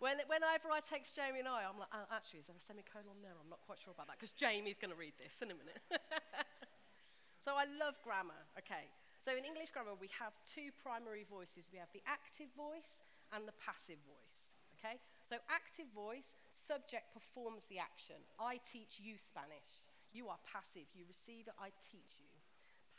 When, 0.01 0.17
whenever 0.25 0.73
I 0.73 0.81
text 0.81 1.13
Jamie 1.13 1.45
and 1.45 1.49
I, 1.53 1.69
I'm 1.69 1.77
like, 1.77 1.93
oh, 1.93 2.09
actually, 2.09 2.41
is 2.41 2.49
there 2.49 2.57
a 2.57 2.65
semicolon 2.65 3.21
there? 3.21 3.37
I'm 3.37 3.53
not 3.53 3.61
quite 3.69 3.77
sure 3.77 3.93
about 3.93 4.09
that 4.09 4.17
because 4.17 4.33
Jamie's 4.33 4.81
going 4.81 4.89
to 4.89 4.97
read 4.97 5.13
this 5.21 5.45
in 5.45 5.53
a 5.53 5.57
minute. 5.57 5.77
so 7.45 7.53
I 7.53 7.69
love 7.77 8.01
grammar. 8.01 8.49
Okay. 8.57 8.89
So 9.23 9.31
in 9.39 9.47
English 9.47 9.71
grammar, 9.71 9.95
we 9.95 10.11
have 10.19 10.35
two 10.43 10.75
primary 10.83 11.23
voices. 11.23 11.71
We 11.71 11.79
have 11.79 11.87
the 11.95 12.03
active 12.03 12.51
voice 12.59 12.99
and 13.31 13.47
the 13.47 13.55
passive 13.55 14.03
voice. 14.03 14.51
Okay. 14.75 14.99
So 15.31 15.39
active 15.47 15.87
voice, 15.95 16.35
subject 16.51 17.15
performs 17.15 17.63
the 17.71 17.79
action. 17.79 18.19
I 18.35 18.59
teach 18.67 18.99
you 18.99 19.15
Spanish. 19.15 19.79
You 20.11 20.27
are 20.27 20.43
passive. 20.43 20.91
You 20.91 21.07
receive 21.07 21.47
it. 21.47 21.55
I 21.55 21.71
teach 21.79 22.19
you. 22.19 22.27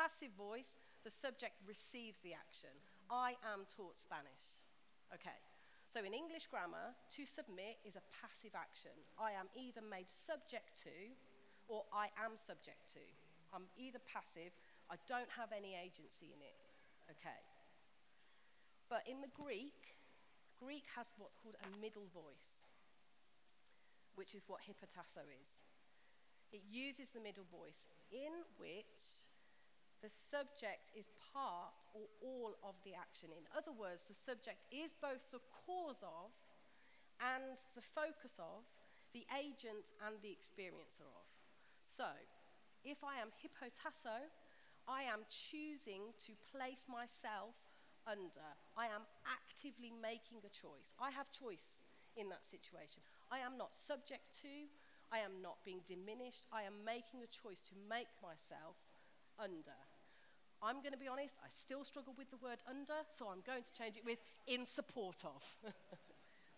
Passive 0.01 0.33
voice, 0.33 0.75
the 1.05 1.13
subject 1.13 1.61
receives 1.69 2.19
the 2.25 2.33
action. 2.33 2.73
I 3.13 3.37
am 3.45 3.69
taught 3.69 4.01
Spanish. 4.01 4.49
Okay. 5.13 5.37
So 5.93 6.03
in 6.03 6.17
English 6.17 6.49
grammar, 6.49 6.97
to 7.15 7.23
submit 7.23 7.79
is 7.85 8.01
a 8.01 8.09
passive 8.17 8.57
action. 8.57 8.97
I 9.21 9.37
am 9.37 9.53
either 9.55 9.85
made 9.85 10.09
subject 10.09 10.75
to 10.89 10.97
or 11.69 11.85
I 11.93 12.09
am 12.17 12.35
subject 12.35 12.83
to. 12.97 13.05
I'm 13.55 13.71
either 13.79 14.03
passive, 14.11 14.51
I 14.91 14.97
don't 15.09 15.31
have 15.37 15.51
any 15.55 15.73
agency 15.77 16.33
in 16.33 16.41
it. 16.41 16.59
Okay. 17.11 17.41
But 18.89 19.05
in 19.09 19.21
the 19.21 19.33
Greek, 19.33 19.97
Greek 20.61 20.85
has 20.97 21.09
what's 21.19 21.37
called 21.41 21.57
a 21.61 21.71
middle 21.81 22.09
voice, 22.13 22.69
which 24.15 24.35
is 24.35 24.45
what 24.47 24.65
hippotasso 24.65 25.25
is. 25.27 25.51
It 26.53 26.63
uses 26.71 27.11
the 27.11 27.21
middle 27.21 27.49
voice, 27.51 27.83
in 28.13 28.47
which 28.61 29.19
the 30.05 30.13
subject 30.13 30.93
is 30.95 31.09
part 31.33 31.81
or 31.97 32.07
all 32.21 32.55
of 32.63 32.77
the 32.85 32.93
action. 32.95 33.33
In 33.33 33.49
other 33.57 33.73
words, 33.73 34.05
the 34.07 34.15
subject 34.15 34.63
is 34.71 34.93
both 35.01 35.25
the 35.33 35.43
cause 35.65 35.99
of 36.05 36.31
and 37.19 37.57
the 37.75 37.83
focus 37.83 38.37
of 38.39 38.69
the 39.17 39.25
agent 39.33 39.87
and 40.05 40.19
the 40.21 40.35
experiencer 40.35 41.09
of. 41.09 41.27
So, 41.89 42.11
if 42.85 43.01
I 43.01 43.23
am 43.23 43.33
hypotasso, 43.41 44.29
I 44.89 45.09
am 45.09 45.25
choosing 45.29 46.13
to 46.29 46.33
place 46.53 46.85
myself 46.89 47.57
under. 48.07 48.49
I 48.77 48.93
am 48.93 49.09
actively 49.25 49.93
making 49.93 50.45
a 50.45 50.53
choice. 50.53 50.93
I 51.01 51.11
have 51.11 51.33
choice 51.33 51.81
in 52.17 52.29
that 52.29 52.45
situation. 52.45 53.01
I 53.33 53.41
am 53.41 53.57
not 53.57 53.73
subject 53.75 54.29
to, 54.45 54.69
I 55.15 55.19
am 55.19 55.43
not 55.43 55.63
being 55.65 55.81
diminished. 55.87 56.47
I 56.53 56.63
am 56.63 56.85
making 56.85 57.23
a 57.23 57.31
choice 57.31 57.61
to 57.71 57.75
make 57.89 58.11
myself 58.23 58.77
under. 59.39 59.79
I'm 60.63 60.81
going 60.81 60.93
to 60.93 60.99
be 60.99 61.09
honest, 61.09 61.37
I 61.45 61.49
still 61.51 61.85
struggle 61.85 62.15
with 62.17 62.31
the 62.31 62.39
word 62.39 62.63
under, 62.69 63.05
so 63.19 63.29
I'm 63.29 63.43
going 63.47 63.63
to 63.63 63.73
change 63.77 63.97
it 63.97 64.05
with 64.05 64.19
in 64.47 64.65
support 64.65 65.17
of. 65.25 65.43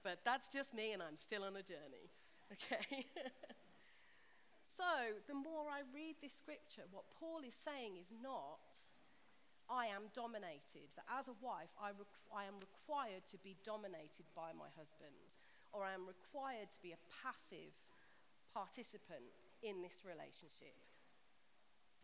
but 0.04 0.21
that's 0.25 0.49
just 0.49 0.75
me, 0.75 0.92
and 0.92 1.02
I'm 1.02 1.16
still 1.16 1.42
on 1.42 1.56
a 1.56 1.62
journey. 1.62 2.09
Okay? 2.52 3.06
So, 4.76 5.16
the 5.25 5.33
more 5.33 5.73
I 5.73 5.88
read 5.88 6.21
this 6.21 6.37
scripture, 6.37 6.85
what 6.92 7.09
Paul 7.16 7.40
is 7.40 7.56
saying 7.56 7.97
is 7.97 8.12
not, 8.12 8.61
I 9.73 9.88
am 9.88 10.12
dominated. 10.12 10.92
That 11.00 11.09
as 11.09 11.33
a 11.33 11.37
wife, 11.40 11.73
I, 11.80 11.97
requ- 11.97 12.28
I 12.28 12.45
am 12.45 12.61
required 12.61 13.25
to 13.33 13.40
be 13.40 13.56
dominated 13.64 14.28
by 14.37 14.52
my 14.52 14.68
husband, 14.76 15.33
or 15.73 15.88
I 15.88 15.97
am 15.97 16.04
required 16.04 16.68
to 16.76 16.80
be 16.85 16.92
a 16.92 17.00
passive 17.09 17.73
participant 18.52 19.33
in 19.64 19.80
this 19.80 20.04
relationship. 20.04 20.76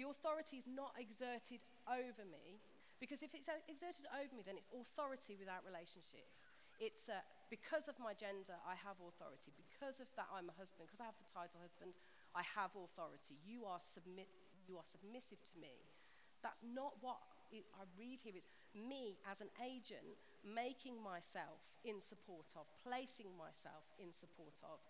The 0.01 0.09
authority 0.09 0.57
is 0.57 0.65
not 0.65 0.97
exerted 0.97 1.61
over 1.85 2.25
me, 2.25 2.57
because 2.97 3.21
if 3.21 3.37
it's 3.37 3.53
exerted 3.69 4.09
over 4.17 4.33
me, 4.33 4.41
then 4.49 4.57
it's 4.57 4.73
authority 4.73 5.37
without 5.37 5.61
relationship. 5.69 6.25
It's 6.81 7.07
uh, 7.13 7.21
because 7.53 7.87
of 7.87 8.01
my 8.01 8.17
gender, 8.17 8.57
I 8.65 8.75
have 8.81 8.97
authority. 8.99 9.53
Because 9.55 10.01
of 10.01 10.09
that, 10.17 10.27
I'm 10.33 10.49
a 10.49 10.57
husband. 10.57 10.89
Because 10.89 11.05
I 11.05 11.07
have 11.07 11.21
the 11.21 11.29
title 11.29 11.61
husband, 11.61 11.93
I 12.33 12.43
have 12.57 12.73
authority. 12.73 13.37
You 13.45 13.69
are, 13.69 13.81
submit, 13.81 14.29
you 14.65 14.77
are 14.81 14.89
submissive 14.89 15.41
to 15.53 15.55
me. 15.61 15.77
That's 16.41 16.65
not 16.65 16.97
what 17.05 17.21
I 17.53 17.85
read 17.95 18.25
here. 18.25 18.33
It's 18.35 18.51
me 18.73 19.21
as 19.29 19.45
an 19.45 19.53
agent 19.61 20.17
making 20.41 20.97
myself 20.97 21.61
in 21.85 22.01
support 22.01 22.49
of, 22.57 22.65
placing 22.81 23.31
myself 23.37 23.85
in 24.01 24.11
support 24.17 24.57
of 24.65 24.81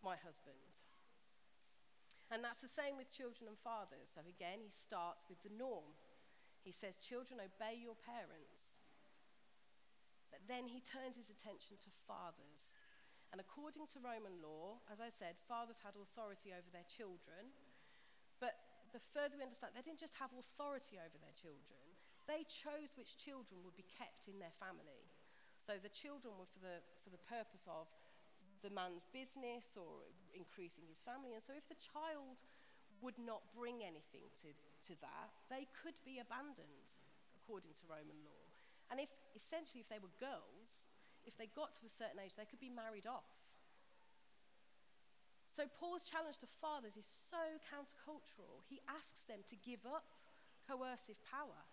my 0.00 0.16
husband. 0.16 0.58
And 2.32 2.42
that's 2.42 2.64
the 2.64 2.72
same 2.72 2.98
with 2.98 3.12
children 3.12 3.46
and 3.46 3.60
fathers. 3.60 4.10
So 4.10 4.24
again, 4.26 4.64
he 4.64 4.72
starts 4.72 5.28
with 5.30 5.38
the 5.46 5.54
norm. 5.54 5.94
He 6.66 6.74
says, 6.74 6.98
Children, 6.98 7.38
obey 7.38 7.78
your 7.78 7.94
parents. 7.94 8.82
But 10.32 10.42
then 10.50 10.66
he 10.66 10.82
turns 10.82 11.14
his 11.14 11.30
attention 11.30 11.78
to 11.86 11.90
fathers. 12.08 12.74
And 13.32 13.42
according 13.42 13.90
to 13.92 13.98
Roman 14.00 14.38
law, 14.40 14.80
as 14.90 15.02
I 15.02 15.10
said, 15.10 15.36
fathers 15.50 15.82
had 15.82 15.98
authority 15.98 16.54
over 16.54 16.68
their 16.70 16.86
children. 16.86 17.52
But 18.38 18.56
the 18.94 19.02
further 19.12 19.36
we 19.36 19.44
understand, 19.44 19.74
they 19.74 19.84
didn't 19.84 20.00
just 20.00 20.16
have 20.16 20.30
authority 20.32 20.96
over 20.96 21.16
their 21.18 21.36
children, 21.36 21.82
they 22.26 22.42
chose 22.46 22.98
which 22.98 23.18
children 23.18 23.62
would 23.62 23.78
be 23.78 23.86
kept 23.86 24.26
in 24.26 24.42
their 24.42 24.54
family. 24.58 25.06
So 25.62 25.78
the 25.78 25.90
children 25.90 26.34
were 26.38 26.50
for 26.50 26.62
the, 26.62 26.78
for 27.02 27.10
the 27.10 27.22
purpose 27.26 27.66
of 27.66 27.86
the 28.62 28.70
man's 28.70 29.06
business 29.10 29.74
or 29.78 30.06
increasing 30.34 30.86
his 30.90 31.02
family. 31.02 31.34
And 31.34 31.42
so 31.42 31.54
if 31.54 31.66
the 31.70 31.78
child 31.78 32.42
would 33.02 33.18
not 33.18 33.46
bring 33.54 33.82
anything 33.82 34.26
to, 34.42 34.50
to 34.90 34.94
that, 35.02 35.30
they 35.50 35.70
could 35.70 35.98
be 36.02 36.18
abandoned 36.18 36.90
according 37.38 37.74
to 37.78 37.84
Roman 37.86 38.18
law. 38.26 38.42
And 38.90 39.02
if 39.02 39.10
essentially, 39.34 39.82
if 39.82 39.90
they 39.90 40.02
were 40.02 40.14
girls, 40.18 40.86
if 41.26 41.36
they 41.36 41.50
got 41.52 41.74
to 41.76 41.84
a 41.84 41.92
certain 41.92 42.22
age, 42.22 42.38
they 42.38 42.48
could 42.48 42.62
be 42.62 42.70
married 42.70 43.06
off. 43.06 43.26
So 45.50 45.64
Paul's 45.80 46.04
challenge 46.04 46.36
to 46.44 46.48
fathers 46.60 47.00
is 47.00 47.08
so 47.08 47.58
countercultural. 47.64 48.62
He 48.68 48.84
asks 48.86 49.24
them 49.24 49.40
to 49.48 49.56
give 49.56 49.82
up 49.88 50.04
coercive 50.68 51.18
power. 51.24 51.64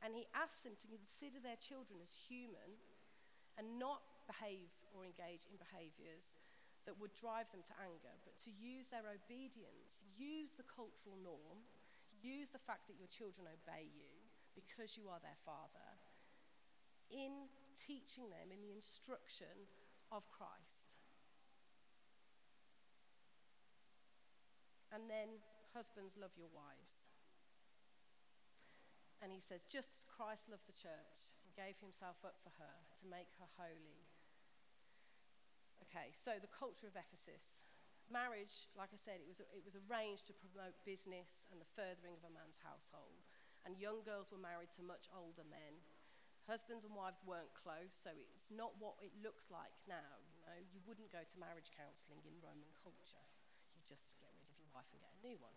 And 0.00 0.16
he 0.16 0.24
asks 0.32 0.64
them 0.64 0.72
to 0.80 0.88
consider 0.88 1.36
their 1.38 1.60
children 1.60 2.00
as 2.00 2.08
human 2.08 2.80
and 3.60 3.76
not 3.76 4.00
behave 4.24 4.72
or 4.96 5.04
engage 5.04 5.44
in 5.44 5.60
behaviors 5.60 6.32
that 6.88 6.96
would 6.96 7.12
drive 7.12 7.52
them 7.52 7.60
to 7.68 7.76
anger, 7.84 8.16
but 8.24 8.40
to 8.40 8.48
use 8.48 8.88
their 8.88 9.04
obedience, 9.04 10.00
use 10.16 10.56
the 10.56 10.64
cultural 10.64 11.20
norm, 11.20 11.60
use 12.24 12.48
the 12.48 12.64
fact 12.64 12.88
that 12.88 12.96
your 12.96 13.12
children 13.12 13.44
obey 13.44 13.84
you 13.92 14.16
because 14.56 14.96
you 14.96 15.12
are 15.12 15.20
their 15.20 15.36
father, 15.44 15.88
in 17.12 17.52
teaching 17.74 18.30
them 18.30 18.50
in 18.50 18.60
the 18.62 18.74
instruction 18.74 19.70
of 20.10 20.26
Christ. 20.30 20.90
And 24.90 25.06
then, 25.06 25.38
husbands, 25.70 26.18
love 26.18 26.34
your 26.34 26.50
wives. 26.50 26.98
And 29.22 29.30
he 29.30 29.38
says, 29.38 29.68
just 29.68 29.94
as 29.94 30.02
Christ 30.08 30.50
loved 30.50 30.66
the 30.66 30.74
church 30.74 31.30
and 31.44 31.54
gave 31.54 31.78
himself 31.78 32.18
up 32.26 32.40
for 32.42 32.50
her 32.58 32.76
to 32.98 33.04
make 33.06 33.30
her 33.38 33.50
holy. 33.54 34.08
Okay, 35.86 36.10
so 36.10 36.40
the 36.40 36.50
culture 36.50 36.90
of 36.90 36.98
Ephesus. 36.98 37.62
Marriage, 38.10 38.66
like 38.74 38.90
I 38.90 38.98
said, 38.98 39.22
it 39.22 39.30
was, 39.30 39.38
it 39.54 39.62
was 39.62 39.78
arranged 39.86 40.26
to 40.26 40.34
promote 40.34 40.74
business 40.82 41.46
and 41.54 41.62
the 41.62 41.72
furthering 41.78 42.18
of 42.18 42.26
a 42.26 42.32
man's 42.34 42.58
household. 42.58 43.22
And 43.62 43.78
young 43.78 44.02
girls 44.02 44.32
were 44.34 44.40
married 44.40 44.74
to 44.74 44.82
much 44.82 45.06
older 45.14 45.46
men 45.46 45.78
Husbands 46.48 46.82
and 46.82 46.96
wives 46.96 47.20
weren't 47.22 47.52
close, 47.52 47.92
so 47.94 48.10
it's 48.10 48.50
not 48.50 48.74
what 48.80 48.98
it 49.04 49.12
looks 49.20 49.48
like 49.52 49.76
now. 49.86 50.18
You 50.34 50.40
know, 50.42 50.58
you 50.72 50.80
wouldn't 50.88 51.12
go 51.12 51.22
to 51.22 51.36
marriage 51.38 51.70
counselling 51.70 52.24
in 52.26 52.34
Roman 52.42 52.70
culture. 52.80 53.24
You 53.76 53.82
just 53.86 54.18
get 54.18 54.32
rid 54.34 54.48
of 54.50 54.56
your 54.58 54.72
wife 54.74 54.88
and 54.90 54.98
get 54.98 55.12
a 55.14 55.20
new 55.22 55.38
one. 55.38 55.54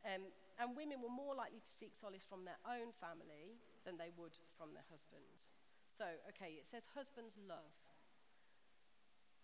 Um, 0.00 0.32
and 0.56 0.72
women 0.72 1.04
were 1.04 1.12
more 1.12 1.36
likely 1.36 1.60
to 1.60 1.72
seek 1.72 1.92
solace 1.92 2.24
from 2.24 2.48
their 2.48 2.58
own 2.64 2.96
family 2.96 3.60
than 3.84 4.00
they 4.00 4.08
would 4.16 4.32
from 4.56 4.72
their 4.72 4.86
husband. 4.88 5.24
So, 5.92 6.08
okay, 6.32 6.56
it 6.56 6.64
says 6.64 6.88
husbands 6.96 7.36
love. 7.36 7.76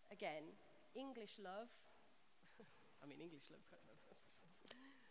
Again, 0.09 0.57
English 0.97 1.37
love. 1.37 1.69
I 3.03 3.05
mean, 3.05 3.21
English 3.21 3.53
love's 3.53 3.69
kind 3.69 3.85
of 3.85 3.93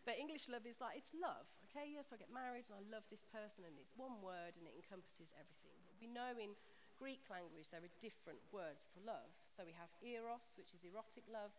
but 0.05 0.21
English 0.21 0.45
love 0.45 0.69
is 0.69 0.77
like, 0.77 1.01
it's 1.01 1.11
love, 1.17 1.49
okay? 1.67 1.89
Yes, 1.89 2.13
I 2.13 2.21
get 2.21 2.29
married 2.29 2.69
and 2.69 2.77
I 2.77 2.83
love 2.93 3.03
this 3.09 3.25
person 3.33 3.65
and 3.65 3.73
it's 3.81 3.97
one 3.97 4.21
word 4.21 4.53
and 4.55 4.69
it 4.69 4.77
encompasses 4.77 5.33
everything. 5.33 5.73
We 5.97 6.05
know 6.05 6.37
in 6.37 6.53
Greek 7.01 7.25
language 7.27 7.73
there 7.73 7.83
are 7.83 7.95
different 7.99 8.39
words 8.53 8.87
for 8.93 9.01
love. 9.01 9.33
So 9.51 9.65
we 9.65 9.73
have 9.75 9.89
eros, 10.05 10.53
which 10.55 10.77
is 10.77 10.85
erotic 10.85 11.25
love, 11.27 11.51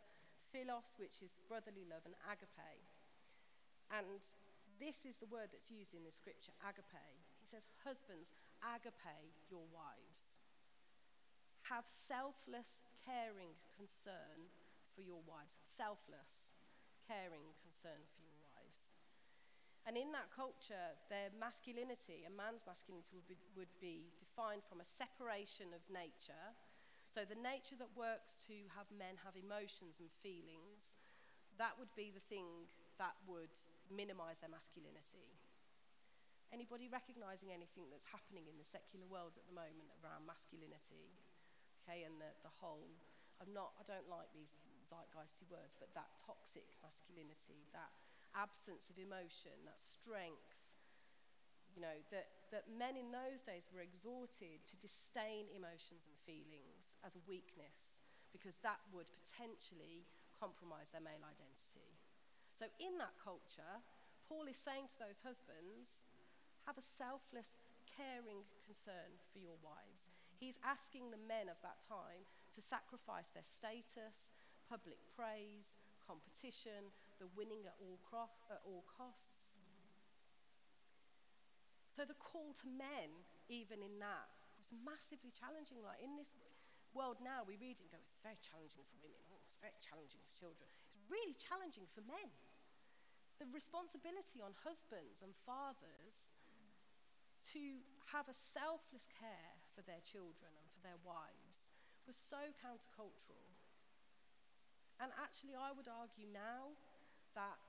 philos, 0.54 0.94
which 0.96 1.20
is 1.20 1.34
brotherly 1.50 1.84
love, 1.84 2.06
and 2.06 2.14
agape. 2.24 2.86
And 3.90 4.22
this 4.78 5.04
is 5.08 5.18
the 5.18 5.30
word 5.30 5.50
that's 5.52 5.72
used 5.72 5.92
in 5.92 6.04
the 6.04 6.14
scripture, 6.14 6.54
agape. 6.62 7.18
He 7.40 7.46
says, 7.48 7.68
Husbands, 7.82 8.32
agape 8.62 9.34
your 9.50 9.64
wives. 9.74 10.30
Have 11.72 11.88
selfless, 11.88 12.84
caring 13.02 13.58
concern 13.74 14.54
for 14.94 15.02
your 15.02 15.20
wives. 15.26 15.58
Selfless, 15.66 16.52
caring 17.06 17.54
concern 17.62 18.06
and 19.86 19.94
in 19.94 20.10
that 20.10 20.34
culture, 20.34 20.98
their 21.06 21.30
masculinity, 21.38 22.26
a 22.26 22.32
man's 22.34 22.66
masculinity, 22.66 23.14
would 23.14 23.30
be, 23.30 23.38
would 23.54 23.74
be 23.78 24.10
defined 24.18 24.66
from 24.66 24.82
a 24.82 24.86
separation 24.86 25.70
of 25.70 25.78
nature. 25.86 26.58
So 27.14 27.22
the 27.22 27.38
nature 27.38 27.78
that 27.78 27.94
works 27.94 28.34
to 28.50 28.66
have 28.74 28.90
men 28.90 29.22
have 29.22 29.38
emotions 29.38 30.02
and 30.02 30.10
feelings, 30.26 30.98
that 31.54 31.78
would 31.78 31.94
be 31.94 32.10
the 32.10 32.24
thing 32.26 32.66
that 32.98 33.14
would 33.30 33.54
minimize 33.86 34.42
their 34.42 34.50
masculinity. 34.50 35.38
Anybody 36.50 36.90
recognizing 36.90 37.54
anything 37.54 37.86
that's 37.86 38.10
happening 38.10 38.50
in 38.50 38.58
the 38.58 38.66
secular 38.66 39.06
world 39.06 39.38
at 39.38 39.46
the 39.46 39.54
moment 39.54 39.94
around 40.02 40.26
masculinity? 40.26 41.14
Okay, 41.86 42.02
and 42.02 42.18
the, 42.18 42.34
the 42.42 42.50
whole, 42.58 42.90
I'm 43.38 43.54
not, 43.54 43.78
I 43.78 43.86
don't 43.86 44.10
like 44.10 44.34
these 44.34 44.50
zeitgeisty 44.90 45.46
words, 45.46 45.78
but 45.78 45.94
that 45.94 46.10
toxic 46.18 46.66
masculinity, 46.82 47.70
that 47.70 47.94
absence 48.36 48.92
of 48.92 49.00
emotion, 49.00 49.56
that 49.64 49.80
strength. 49.80 50.54
You 51.72 51.84
know, 51.84 51.98
that, 52.08 52.28
that 52.52 52.72
men 52.72 52.96
in 52.96 53.12
those 53.12 53.44
days 53.44 53.68
were 53.68 53.84
exhorted 53.84 54.64
to 54.64 54.74
disdain 54.80 55.48
emotions 55.52 56.08
and 56.08 56.16
feelings 56.24 56.96
as 57.04 57.16
a 57.16 57.22
weakness 57.28 58.00
because 58.32 58.56
that 58.64 58.80
would 58.92 59.08
potentially 59.24 60.08
compromise 60.40 60.88
their 60.92 61.04
male 61.04 61.20
identity. 61.20 61.96
So, 62.56 62.68
in 62.80 62.96
that 62.96 63.16
culture, 63.20 63.84
Paul 64.24 64.48
is 64.48 64.56
saying 64.56 64.88
to 64.92 64.98
those 65.04 65.20
husbands, 65.20 66.08
have 66.64 66.80
a 66.80 66.84
selfless, 66.84 67.52
caring 67.84 68.48
concern 68.64 69.20
for 69.32 69.38
your 69.40 69.56
wives. 69.60 70.16
He's 70.36 70.60
asking 70.60 71.08
the 71.08 71.20
men 71.20 71.48
of 71.48 71.60
that 71.64 71.80
time 71.88 72.28
to 72.52 72.60
sacrifice 72.60 73.32
their 73.32 73.46
status, 73.46 74.36
public 74.68 75.00
praise, 75.16 75.80
competition, 76.04 76.92
the 77.18 77.28
winning 77.32 77.64
at 77.64 77.76
all, 77.80 77.98
at 78.50 78.60
all 78.64 78.84
costs. 78.86 79.56
So 81.94 82.04
the 82.04 82.18
call 82.18 82.52
to 82.60 82.68
men, 82.68 83.24
even 83.48 83.80
in 83.80 83.96
that, 84.04 84.28
was 84.60 84.68
massively 84.68 85.32
challenging. 85.32 85.80
Like 85.80 86.04
in 86.04 86.20
this, 86.20 86.36
world 86.96 87.20
now, 87.20 87.44
we 87.44 87.60
read 87.60 87.76
it 87.76 87.84
and 87.84 87.92
go, 87.92 88.00
it's 88.00 88.16
very 88.24 88.40
challenging 88.40 88.80
for 88.88 88.96
women, 89.04 89.20
oh, 89.28 89.36
it's 89.44 89.60
very 89.60 89.76
challenging 89.84 90.24
for 90.24 90.32
children. 90.32 90.64
It's 90.96 91.04
really 91.12 91.36
challenging 91.36 91.84
for 91.92 92.00
men. 92.08 92.32
The 93.36 93.44
responsibility 93.52 94.40
on 94.40 94.56
husbands 94.64 95.20
and 95.20 95.36
fathers 95.44 96.32
to 97.52 97.84
have 98.16 98.32
a 98.32 98.34
selfless 98.34 99.12
care 99.12 99.60
for 99.76 99.84
their 99.84 100.00
children 100.00 100.56
and 100.56 100.66
for 100.72 100.80
their 100.80 100.96
wives 101.04 101.68
was 102.08 102.16
so 102.16 102.48
countercultural. 102.64 103.44
And 104.96 105.12
actually, 105.20 105.52
I 105.52 105.76
would 105.76 105.92
argue 105.92 106.24
now 106.32 106.80
that 107.36 107.60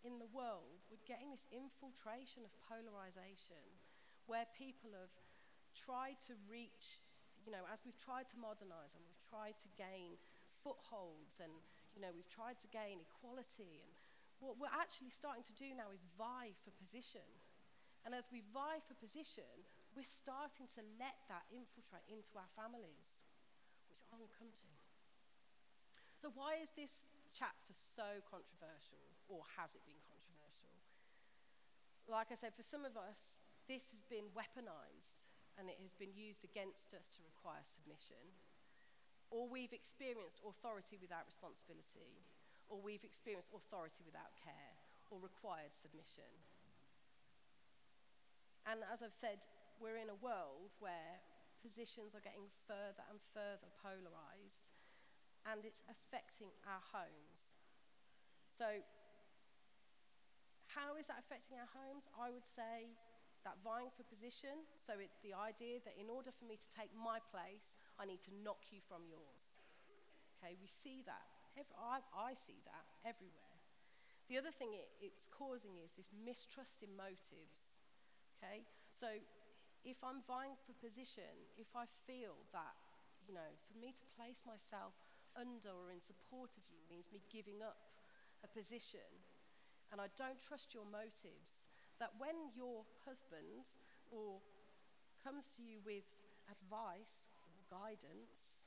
in 0.00 0.16
the 0.16 0.30
world, 0.32 0.80
we're 0.88 1.04
getting 1.04 1.28
this 1.28 1.44
infiltration 1.52 2.46
of 2.46 2.52
polarization 2.64 3.60
where 4.24 4.48
people 4.56 4.96
have 4.96 5.12
tried 5.76 6.16
to 6.24 6.38
reach, 6.48 7.02
you 7.44 7.52
know, 7.52 7.68
as 7.68 7.84
we've 7.84 7.98
tried 8.00 8.30
to 8.32 8.38
modernize 8.40 8.96
and 8.96 9.04
we've 9.04 9.26
tried 9.28 9.58
to 9.60 9.68
gain 9.76 10.16
footholds 10.64 11.36
and, 11.42 11.52
you 11.92 12.00
know, 12.00 12.14
we've 12.14 12.30
tried 12.32 12.56
to 12.64 12.68
gain 12.72 13.04
equality. 13.04 13.84
And 13.84 13.92
what 14.40 14.56
we're 14.56 14.72
actually 14.72 15.12
starting 15.12 15.44
to 15.44 15.56
do 15.58 15.76
now 15.76 15.92
is 15.92 16.00
vie 16.16 16.56
for 16.64 16.72
position. 16.80 17.26
And 18.08 18.16
as 18.16 18.32
we 18.32 18.40
vie 18.54 18.80
for 18.88 18.96
position, 18.96 19.52
we're 19.92 20.08
starting 20.08 20.64
to 20.80 20.82
let 20.96 21.20
that 21.28 21.44
infiltrate 21.52 22.08
into 22.08 22.32
our 22.40 22.48
families, 22.56 23.20
which 23.92 24.00
I 24.08 24.16
will 24.16 24.32
come 24.32 24.48
to. 24.48 24.68
So, 26.16 26.32
why 26.32 26.56
is 26.60 26.72
this 26.72 27.04
chapter 27.32 27.72
so 27.74 28.22
controversial, 28.26 29.02
or 29.30 29.46
has 29.56 29.74
it 29.74 29.82
been 29.86 30.02
controversial? 30.06 30.74
Like 32.10 32.34
I 32.34 32.38
said, 32.38 32.54
for 32.58 32.66
some 32.66 32.82
of 32.82 32.98
us, 32.98 33.38
this 33.70 33.94
has 33.94 34.02
been 34.02 34.34
weaponized 34.34 35.22
and 35.54 35.70
it 35.70 35.78
has 35.82 35.94
been 35.94 36.14
used 36.16 36.42
against 36.42 36.90
us 36.96 37.12
to 37.14 37.26
require 37.26 37.62
submission. 37.62 38.34
Or 39.30 39.46
we've 39.46 39.76
experienced 39.76 40.42
authority 40.42 40.98
without 40.98 41.28
responsibility, 41.28 42.26
or 42.66 42.82
we've 42.82 43.06
experienced 43.06 43.54
authority 43.54 44.02
without 44.02 44.34
care, 44.34 44.74
or 45.12 45.22
required 45.22 45.70
submission. 45.70 46.26
And 48.66 48.82
as 48.90 49.02
I've 49.02 49.14
said, 49.14 49.46
we're 49.78 49.98
in 49.98 50.10
a 50.10 50.18
world 50.18 50.74
where 50.82 51.22
positions 51.62 52.16
are 52.16 52.24
getting 52.24 52.50
further 52.66 53.04
and 53.06 53.22
further 53.34 53.70
polarized 53.78 54.66
and 55.50 55.66
it's 55.66 55.82
affecting 55.90 56.54
our 56.62 56.82
homes. 56.94 57.50
So, 58.54 58.86
how 60.70 60.94
is 60.94 61.10
that 61.10 61.18
affecting 61.18 61.58
our 61.58 61.70
homes? 61.74 62.06
I 62.14 62.30
would 62.30 62.46
say 62.46 62.94
that 63.42 63.58
vying 63.66 63.90
for 63.90 64.06
position, 64.06 64.62
so 64.78 64.94
it, 65.02 65.10
the 65.26 65.34
idea 65.34 65.82
that 65.82 65.98
in 65.98 66.06
order 66.06 66.30
for 66.30 66.46
me 66.46 66.54
to 66.54 66.68
take 66.70 66.94
my 66.94 67.18
place, 67.34 67.74
I 67.98 68.06
need 68.06 68.22
to 68.30 68.32
knock 68.44 68.70
you 68.70 68.78
from 68.86 69.02
yours. 69.10 69.50
Okay, 70.38 70.54
we 70.60 70.70
see 70.70 71.02
that. 71.10 71.26
Every, 71.58 71.74
I, 71.74 71.98
I 72.14 72.30
see 72.38 72.62
that 72.70 72.86
everywhere. 73.02 73.58
The 74.30 74.38
other 74.38 74.54
thing 74.54 74.78
it, 74.78 74.86
it's 75.02 75.26
causing 75.34 75.74
is 75.82 75.90
this 75.98 76.14
mistrust 76.14 76.86
in 76.86 76.94
motives. 76.94 77.74
Okay, 78.38 78.62
so 78.94 79.10
if 79.82 79.98
I'm 80.06 80.22
vying 80.28 80.54
for 80.62 80.76
position, 80.78 81.34
if 81.58 81.72
I 81.74 81.90
feel 82.06 82.38
that, 82.54 82.76
you 83.26 83.34
know, 83.34 83.50
for 83.66 83.76
me 83.80 83.90
to 83.90 84.04
place 84.14 84.46
myself 84.46 84.94
under 85.38 85.70
or 85.70 85.90
in 85.90 86.02
support 86.02 86.54
of 86.58 86.64
you 86.70 86.82
means 86.90 87.12
me 87.12 87.22
giving 87.30 87.62
up 87.62 87.78
a 88.42 88.48
position, 88.48 89.06
and 89.92 90.00
I 90.00 90.08
don't 90.16 90.40
trust 90.40 90.72
your 90.72 90.86
motives, 90.86 91.68
that 91.98 92.16
when 92.16 92.54
your 92.56 92.88
husband 93.04 93.68
or 94.08 94.40
comes 95.20 95.52
to 95.56 95.62
you 95.62 95.84
with 95.84 96.08
advice 96.48 97.28
or 97.44 97.52
guidance, 97.68 98.64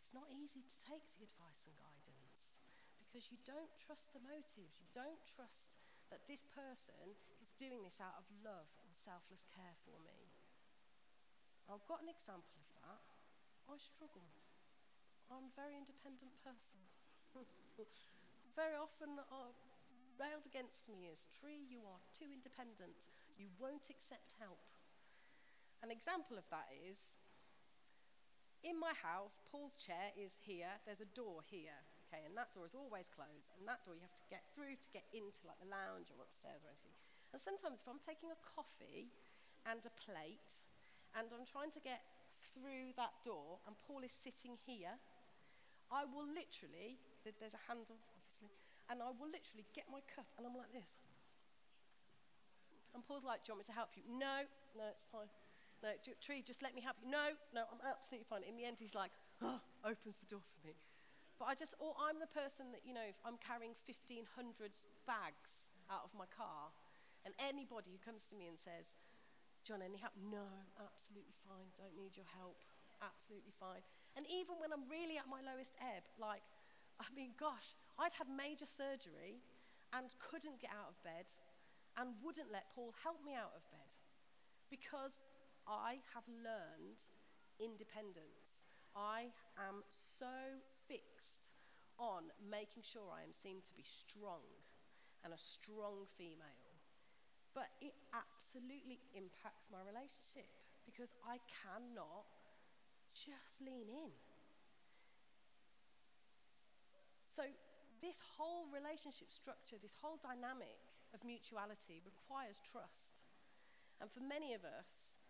it's 0.00 0.10
not 0.10 0.26
easy 0.32 0.66
to 0.66 0.76
take 0.82 1.06
the 1.14 1.22
advice 1.22 1.62
and 1.62 1.76
guidance 1.78 2.58
because 2.98 3.30
you 3.30 3.38
don't 3.46 3.70
trust 3.78 4.10
the 4.10 4.22
motives. 4.22 4.78
You 4.82 4.90
don't 4.90 5.22
trust 5.22 5.70
that 6.10 6.26
this 6.26 6.42
person 6.50 7.14
is 7.38 7.54
doing 7.54 7.86
this 7.86 8.02
out 8.02 8.18
of 8.18 8.26
love 8.42 8.70
and 8.82 8.90
selfless 8.98 9.46
care 9.50 9.78
for 9.86 9.98
me. 10.02 10.34
I've 11.70 11.86
got 11.86 12.02
an 12.02 12.10
example 12.10 12.58
of 12.58 12.70
that. 12.82 13.02
I 13.70 13.78
struggle. 13.78 14.26
I'm 15.30 15.46
a 15.46 15.54
very 15.54 15.78
independent 15.78 16.34
person. 16.42 16.82
very 18.58 18.74
often 18.74 19.14
uh, 19.30 19.54
railed 20.18 20.44
against 20.44 20.90
me 20.90 21.06
is, 21.06 21.30
Tree, 21.30 21.62
you 21.70 21.86
are 21.86 22.02
too 22.10 22.28
independent. 22.34 23.08
You 23.38 23.46
won't 23.56 23.88
accept 23.88 24.34
help. 24.42 24.60
An 25.80 25.88
example 25.88 26.36
of 26.36 26.44
that 26.50 26.68
is, 26.74 27.14
in 28.60 28.76
my 28.76 28.92
house, 28.92 29.40
Paul's 29.48 29.72
chair 29.78 30.12
is 30.12 30.36
here. 30.44 30.82
There's 30.84 31.00
a 31.00 31.08
door 31.16 31.40
here, 31.46 31.80
okay, 32.04 32.26
and 32.28 32.36
that 32.36 32.52
door 32.52 32.68
is 32.68 32.76
always 32.76 33.08
closed. 33.08 33.54
And 33.56 33.64
that 33.64 33.86
door 33.86 33.96
you 33.96 34.04
have 34.04 34.18
to 34.18 34.28
get 34.28 34.44
through 34.52 34.76
to 34.76 34.88
get 34.92 35.08
into 35.14 35.40
like 35.48 35.56
the 35.62 35.70
lounge 35.70 36.12
or 36.12 36.20
upstairs 36.20 36.60
or 36.66 36.74
anything. 36.74 36.92
And 37.32 37.40
sometimes 37.40 37.80
if 37.80 37.88
I'm 37.88 38.02
taking 38.02 38.28
a 38.28 38.40
coffee 38.44 39.08
and 39.64 39.80
a 39.86 39.94
plate, 39.94 40.66
and 41.16 41.32
I'm 41.32 41.48
trying 41.48 41.72
to 41.72 41.80
get 41.80 42.04
through 42.52 42.92
that 43.00 43.24
door, 43.24 43.64
and 43.64 43.72
Paul 43.80 44.04
is 44.04 44.12
sitting 44.12 44.60
here, 44.60 45.00
I 45.90 46.06
will 46.06 46.26
literally, 46.26 47.02
there's 47.26 47.58
a 47.58 47.64
handle, 47.66 47.98
obviously, 48.14 48.54
and 48.88 49.02
I 49.02 49.10
will 49.10 49.30
literally 49.30 49.66
get 49.74 49.90
my 49.90 50.00
cup 50.06 50.30
and 50.38 50.46
I'm 50.46 50.54
like 50.54 50.70
this. 50.70 50.90
And 52.94 53.06
Paul's 53.06 53.26
like, 53.26 53.46
Do 53.46 53.50
you 53.50 53.54
want 53.54 53.66
me 53.66 53.70
to 53.70 53.76
help 53.76 53.90
you? 53.94 54.02
No, 54.06 54.46
no, 54.74 54.86
it's 54.90 55.06
fine. 55.10 55.30
No, 55.82 55.96
Tree, 56.20 56.44
just 56.44 56.60
let 56.60 56.76
me 56.76 56.84
help 56.84 57.00
you. 57.00 57.08
No, 57.08 57.32
no, 57.56 57.64
I'm 57.72 57.80
absolutely 57.80 58.28
fine. 58.28 58.44
In 58.44 58.58
the 58.58 58.68
end, 58.68 58.76
he's 58.76 58.94
like, 58.94 59.10
oh, 59.40 59.62
opens 59.80 60.20
the 60.20 60.28
door 60.28 60.44
for 60.44 60.60
me. 60.60 60.76
But 61.40 61.48
I 61.48 61.54
just, 61.56 61.72
or 61.80 61.96
I'm 61.96 62.20
the 62.20 62.28
person 62.28 62.68
that, 62.76 62.84
you 62.84 62.92
know, 62.92 63.08
I'm 63.24 63.40
carrying 63.40 63.72
1,500 63.88 64.28
bags 65.08 65.72
out 65.88 66.04
of 66.04 66.12
my 66.12 66.28
car, 66.28 66.68
and 67.24 67.32
anybody 67.40 67.96
who 67.96 68.00
comes 68.04 68.28
to 68.28 68.36
me 68.36 68.44
and 68.44 68.60
says, 68.60 68.92
John, 69.64 69.80
any 69.80 69.96
help? 69.96 70.12
No, 70.20 70.44
absolutely 70.76 71.32
fine. 71.48 71.72
Don't 71.80 71.96
need 71.96 72.12
your 72.12 72.28
help. 72.36 72.60
Absolutely 73.00 73.56
fine. 73.56 73.80
And 74.16 74.26
even 74.26 74.58
when 74.58 74.72
I'm 74.74 74.90
really 74.90 75.16
at 75.16 75.30
my 75.30 75.40
lowest 75.40 75.74
ebb, 75.78 76.04
like, 76.18 76.42
I 76.98 77.06
mean, 77.14 77.32
gosh, 77.38 77.78
I'd 77.98 78.12
had 78.12 78.28
major 78.28 78.66
surgery 78.66 79.40
and 79.94 80.10
couldn't 80.18 80.60
get 80.60 80.70
out 80.70 80.92
of 80.92 80.98
bed 81.02 81.30
and 81.96 82.18
wouldn't 82.22 82.52
let 82.52 82.70
Paul 82.74 82.94
help 83.02 83.22
me 83.24 83.34
out 83.34 83.54
of 83.54 83.64
bed 83.70 83.90
because 84.70 85.22
I 85.66 86.02
have 86.14 86.26
learned 86.28 87.02
independence. 87.58 88.66
I 88.94 89.30
am 89.58 89.82
so 89.90 90.58
fixed 90.86 91.50
on 91.98 92.32
making 92.40 92.82
sure 92.82 93.12
I 93.12 93.22
am 93.22 93.34
seen 93.34 93.60
to 93.60 93.74
be 93.76 93.84
strong 93.84 94.46
and 95.22 95.34
a 95.34 95.38
strong 95.38 96.08
female. 96.16 96.70
But 97.52 97.68
it 97.82 97.92
absolutely 98.14 99.02
impacts 99.12 99.68
my 99.68 99.82
relationship 99.82 100.48
because 100.86 101.12
I 101.26 101.42
cannot 101.50 102.30
just 103.14 103.60
lean 103.60 103.88
in. 103.88 104.12
So, 107.30 107.46
this 108.02 108.18
whole 108.36 108.66
relationship 108.72 109.28
structure, 109.30 109.76
this 109.80 109.94
whole 110.00 110.18
dynamic 110.20 110.80
of 111.12 111.22
mutuality 111.22 112.00
requires 112.02 112.58
trust. 112.64 113.22
And 114.00 114.08
for 114.08 114.24
many 114.24 114.56
of 114.56 114.64
us, 114.64 115.20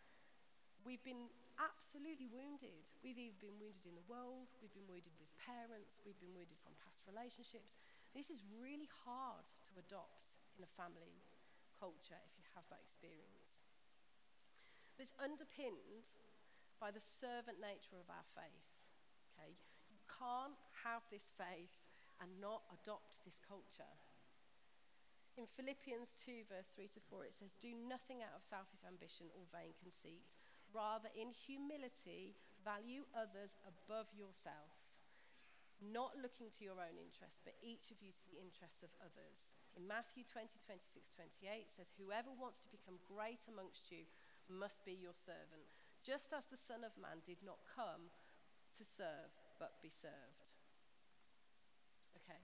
we've 0.87 1.03
been 1.03 1.29
absolutely 1.59 2.31
wounded. 2.31 2.89
We've 3.05 3.19
either 3.19 3.37
been 3.43 3.59
wounded 3.61 3.85
in 3.85 3.99
the 3.99 4.07
world, 4.09 4.49
we've 4.63 4.73
been 4.73 4.89
wounded 4.89 5.13
with 5.21 5.29
parents, 5.37 6.01
we've 6.07 6.19
been 6.23 6.33
wounded 6.33 6.57
from 6.63 6.73
past 6.81 7.05
relationships. 7.05 7.77
This 8.17 8.33
is 8.33 8.47
really 8.57 8.89
hard 9.05 9.45
to 9.69 9.73
adopt 9.77 10.31
in 10.57 10.65
a 10.65 10.71
family 10.79 11.21
culture 11.77 12.19
if 12.27 12.35
you 12.41 12.47
have 12.57 12.65
that 12.73 12.81
experience. 12.81 13.51
But 14.97 15.05
it's 15.05 15.17
underpinned 15.21 16.09
by 16.81 16.89
the 16.89 17.05
servant 17.05 17.61
nature 17.61 18.01
of 18.01 18.09
our 18.09 18.25
faith. 18.33 18.67
Okay? 19.37 19.53
You 19.93 20.01
can't 20.09 20.57
have 20.83 21.05
this 21.13 21.29
faith 21.37 21.77
and 22.19 22.41
not 22.41 22.65
adopt 22.73 23.21
this 23.23 23.37
culture. 23.45 23.95
In 25.37 25.47
Philippians 25.47 26.17
2, 26.25 26.49
verse 26.51 26.73
3 26.75 26.89
to 26.97 27.01
4, 27.13 27.29
it 27.29 27.37
says, 27.37 27.55
Do 27.61 27.71
nothing 27.73 28.25
out 28.25 28.35
of 28.35 28.43
selfish 28.43 28.83
ambition 28.83 29.31
or 29.37 29.47
vain 29.53 29.77
conceit. 29.79 30.37
Rather, 30.73 31.13
in 31.17 31.33
humility, 31.33 32.35
value 32.61 33.09
others 33.17 33.57
above 33.65 34.11
yourself, 34.13 34.75
not 35.81 36.13
looking 36.21 36.53
to 36.53 36.67
your 36.67 36.77
own 36.77 37.01
interests, 37.01 37.41
but 37.41 37.57
each 37.65 37.89
of 37.89 38.05
you 38.05 38.13
to 38.13 38.27
the 38.29 38.43
interests 38.43 38.85
of 38.85 38.93
others. 39.01 39.49
In 39.73 39.89
Matthew 39.89 40.29
20, 40.29 40.61
26, 40.61 41.09
28, 41.41 41.65
it 41.65 41.73
says, 41.73 41.89
Whoever 41.97 42.29
wants 42.35 42.61
to 42.61 42.75
become 42.75 43.01
great 43.09 43.49
amongst 43.49 43.89
you 43.89 44.05
must 44.51 44.85
be 44.85 44.93
your 44.93 45.17
servant 45.17 45.80
just 46.01 46.33
as 46.33 46.49
the 46.49 46.57
Son 46.57 46.81
of 46.85 46.97
Man 46.97 47.21
did 47.25 47.45
not 47.45 47.61
come 47.69 48.09
to 48.77 48.85
serve, 48.85 49.33
but 49.61 49.83
be 49.85 49.93
served. 49.93 50.55
Okay. 52.17 52.41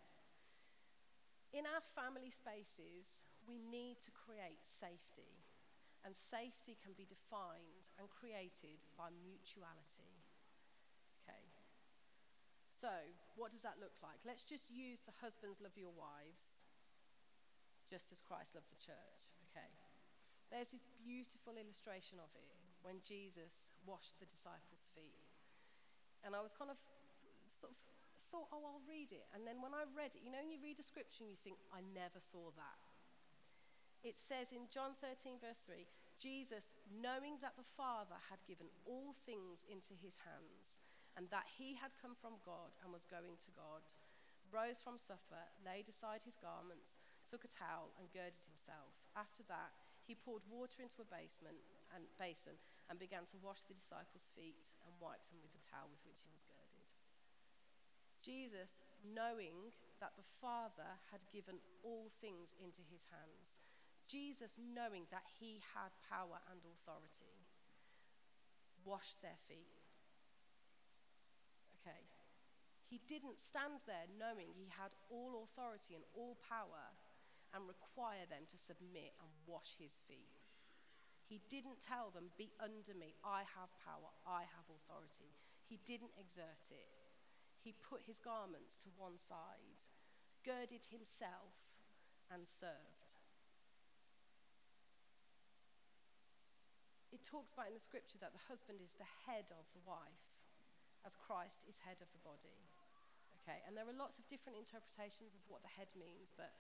In 1.57 1.65
our 1.65 1.81
family 1.97 2.29
spaces, 2.29 3.25
we 3.49 3.57
need 3.57 4.03
to 4.05 4.13
create 4.13 4.61
safety. 4.61 5.41
And 6.05 6.15
safety 6.15 6.79
can 6.79 6.95
be 6.95 7.09
defined 7.09 7.91
and 7.99 8.07
created 8.07 8.79
by 8.95 9.11
mutuality. 9.11 10.15
Okay. 11.25 11.43
So, 12.79 12.93
what 13.35 13.51
does 13.51 13.67
that 13.67 13.83
look 13.83 13.97
like? 14.05 14.23
Let's 14.23 14.47
just 14.47 14.71
use 14.71 15.03
the 15.03 15.17
husbands 15.19 15.59
love 15.59 15.75
your 15.75 15.91
wives, 15.97 16.55
just 17.91 18.13
as 18.15 18.23
Christ 18.23 18.55
loved 18.55 18.71
the 18.71 18.79
church. 18.79 19.23
Okay. 19.51 19.67
There's 20.53 20.71
this 20.71 20.87
beautiful 21.03 21.59
illustration 21.59 22.23
of 22.23 22.31
it 22.39 22.56
when 22.87 23.03
Jesus 23.03 23.67
washed 23.83 24.23
the 24.23 24.31
disciples' 24.31 24.87
feet. 24.95 25.27
And 26.23 26.39
I 26.39 26.41
was 26.41 26.55
kind 26.55 26.71
of 26.71 26.79
sort 27.59 27.75
of 27.75 27.79
thought, 28.31 28.47
oh, 28.55 28.63
I'll 28.63 28.87
read 28.87 29.11
it. 29.11 29.27
And 29.35 29.43
then 29.43 29.59
when 29.59 29.75
I 29.75 29.91
read 29.91 30.15
it, 30.15 30.23
you 30.23 30.31
know, 30.31 30.39
when 30.39 30.55
you 30.55 30.63
read 30.63 30.79
a 30.79 30.87
scripture 30.87 31.27
and 31.27 31.35
you 31.35 31.41
think, 31.43 31.59
I 31.75 31.83
never 31.83 32.23
saw 32.23 32.55
that. 32.55 32.79
It 34.07 34.15
says 34.15 34.55
in 34.55 34.71
John 34.71 34.95
13, 35.03 35.43
verse 35.43 35.59
3 35.67 35.83
Jesus, 36.17 36.73
knowing 36.89 37.43
that 37.45 37.59
the 37.59 37.67
Father 37.77 38.17
had 38.31 38.41
given 38.49 38.71
all 38.89 39.13
things 39.29 39.67
into 39.69 39.93
his 39.99 40.17
hands, 40.25 40.81
and 41.19 41.29
that 41.29 41.51
he 41.59 41.77
had 41.77 41.93
come 42.01 42.17
from 42.17 42.41
God 42.41 42.73
and 42.81 42.89
was 42.89 43.05
going 43.09 43.37
to 43.37 43.51
God, 43.53 43.85
rose 44.49 44.81
from 44.81 44.97
supper, 44.97 45.45
laid 45.61 45.91
aside 45.91 46.25
his 46.25 46.41
garments, 46.41 46.97
took 47.29 47.45
a 47.45 47.53
towel, 47.53 47.93
and 48.01 48.13
girded 48.13 48.41
himself. 48.49 48.95
After 49.13 49.45
that, 49.53 49.77
he 50.05 50.15
poured 50.15 50.45
water 50.49 50.81
into 50.81 51.03
a 51.03 51.09
basement 51.09 51.61
and 51.93 52.07
basin 52.17 52.57
and 52.87 52.99
began 52.99 53.27
to 53.31 53.43
wash 53.43 53.67
the 53.67 53.75
disciples' 53.75 54.31
feet 54.35 54.71
and 54.87 54.95
wipe 55.03 55.23
them 55.29 55.43
with 55.43 55.53
the 55.53 55.65
towel 55.67 55.91
with 55.91 56.03
which 56.07 56.23
he 56.23 56.31
was 56.31 56.47
girded. 56.47 56.87
Jesus, 58.23 58.83
knowing 59.03 59.75
that 59.99 60.15
the 60.19 60.27
Father 60.43 61.03
had 61.11 61.23
given 61.31 61.63
all 61.83 62.11
things 62.21 62.55
into 62.59 62.83
his 62.87 63.07
hands, 63.11 63.59
Jesus, 64.07 64.55
knowing 64.59 65.11
that 65.11 65.27
he 65.39 65.59
had 65.75 65.91
power 66.07 66.39
and 66.47 66.63
authority, 66.63 67.43
washed 68.87 69.19
their 69.23 69.39
feet. 69.51 69.83
Okay. 71.83 72.07
He 72.87 73.03
didn't 73.03 73.43
stand 73.43 73.83
there 73.87 74.07
knowing 74.15 74.55
he 74.55 74.71
had 74.71 74.95
all 75.11 75.43
authority 75.43 75.99
and 75.99 76.07
all 76.15 76.39
power 76.39 76.95
and 77.51 77.67
require 77.67 78.27
them 78.31 78.47
to 78.47 78.59
submit 78.59 79.15
and 79.19 79.31
wash 79.47 79.75
his 79.79 79.99
feet. 80.07 80.36
He 81.27 81.43
didn't 81.51 81.83
tell 81.83 82.15
them, 82.15 82.31
Be 82.39 82.55
under 82.63 82.95
me, 82.95 83.19
I 83.27 83.43
have 83.59 83.75
power, 83.83 84.15
I 84.23 84.47
have 84.47 84.71
authority. 84.71 85.35
He 85.67 85.83
didn't 85.83 86.15
exert 86.15 86.71
it. 86.71 86.87
He 87.59 87.75
put 87.75 88.07
his 88.07 88.23
garments 88.23 88.79
to 88.87 88.95
one 88.95 89.19
side, 89.19 89.83
girded 90.47 90.87
himself, 90.95 91.59
and 92.31 92.47
served. 92.47 93.07
it 97.17 97.25
talks 97.25 97.57
about 97.57 97.73
in 97.73 97.77
the 97.77 97.81
scripture 97.81 98.21
that 98.21 98.37
the 98.37 98.45
husband 98.45 98.77
is 98.85 98.93
the 99.01 99.09
head 99.25 99.49
of 99.57 99.65
the 99.73 99.81
wife, 99.89 100.29
as 101.09 101.17
Christ 101.17 101.65
is 101.65 101.81
head 101.81 101.97
of 102.05 102.13
the 102.13 102.21
body. 102.21 102.61
Okay, 103.41 103.65
and 103.65 103.73
there 103.73 103.89
are 103.89 103.97
lots 103.97 104.21
of 104.21 104.29
different 104.29 104.61
interpretations 104.61 105.33
of 105.33 105.41
what 105.49 105.65
the 105.65 105.73
head 105.73 105.89
means, 105.97 106.29
but 106.37 106.53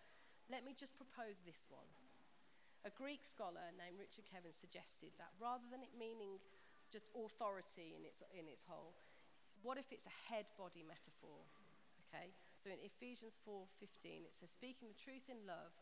let 0.48 0.64
me 0.64 0.72
just 0.72 0.96
propose 0.96 1.36
this 1.44 1.68
one. 1.68 1.92
A 2.86 2.94
Greek 2.94 3.26
scholar 3.26 3.74
named 3.74 3.98
Richard 3.98 4.30
Cervin 4.30 4.54
suggested 4.54 5.10
that 5.18 5.34
rather 5.42 5.66
than 5.74 5.82
it 5.82 5.98
meaning 5.98 6.38
just 6.94 7.10
authority 7.18 7.98
in 7.98 8.06
its, 8.06 8.22
in 8.30 8.46
its 8.46 8.62
whole, 8.62 8.94
what 9.66 9.74
if 9.74 9.90
it's 9.90 10.06
a 10.06 10.20
head 10.30 10.46
body 10.54 10.86
metaphor? 10.86 11.42
Okay, 12.06 12.30
so 12.62 12.70
in 12.70 12.78
Ephesians 12.86 13.34
4:15 13.42 14.22
it 14.22 14.38
says, 14.38 14.54
Speaking 14.54 14.86
the 14.86 15.02
truth 15.02 15.26
in 15.26 15.42
love 15.50 15.74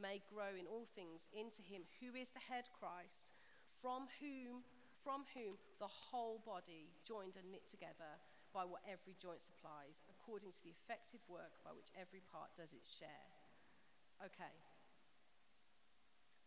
may 0.00 0.24
grow 0.24 0.56
in 0.56 0.64
all 0.64 0.88
things 0.96 1.28
into 1.36 1.60
him 1.60 1.84
who 2.00 2.16
is 2.16 2.32
the 2.32 2.40
head 2.40 2.64
Christ 2.80 3.28
from 3.84 4.08
whom, 4.16 4.64
from 5.04 5.28
whom 5.36 5.60
the 5.76 5.92
whole 6.08 6.40
body, 6.48 6.88
joined 7.04 7.36
and 7.36 7.52
knit 7.52 7.68
together 7.68 8.16
by 8.56 8.64
what 8.64 8.80
every 8.88 9.20
joint 9.20 9.44
supplies, 9.44 10.00
according 10.08 10.56
to 10.56 10.62
the 10.64 10.72
effective 10.72 11.20
work 11.28 11.60
by 11.60 11.76
which 11.76 11.92
every 11.92 12.24
part 12.24 12.56
does 12.56 12.72
its 12.72 12.88
share. 12.88 13.28
Okay. 14.24 14.56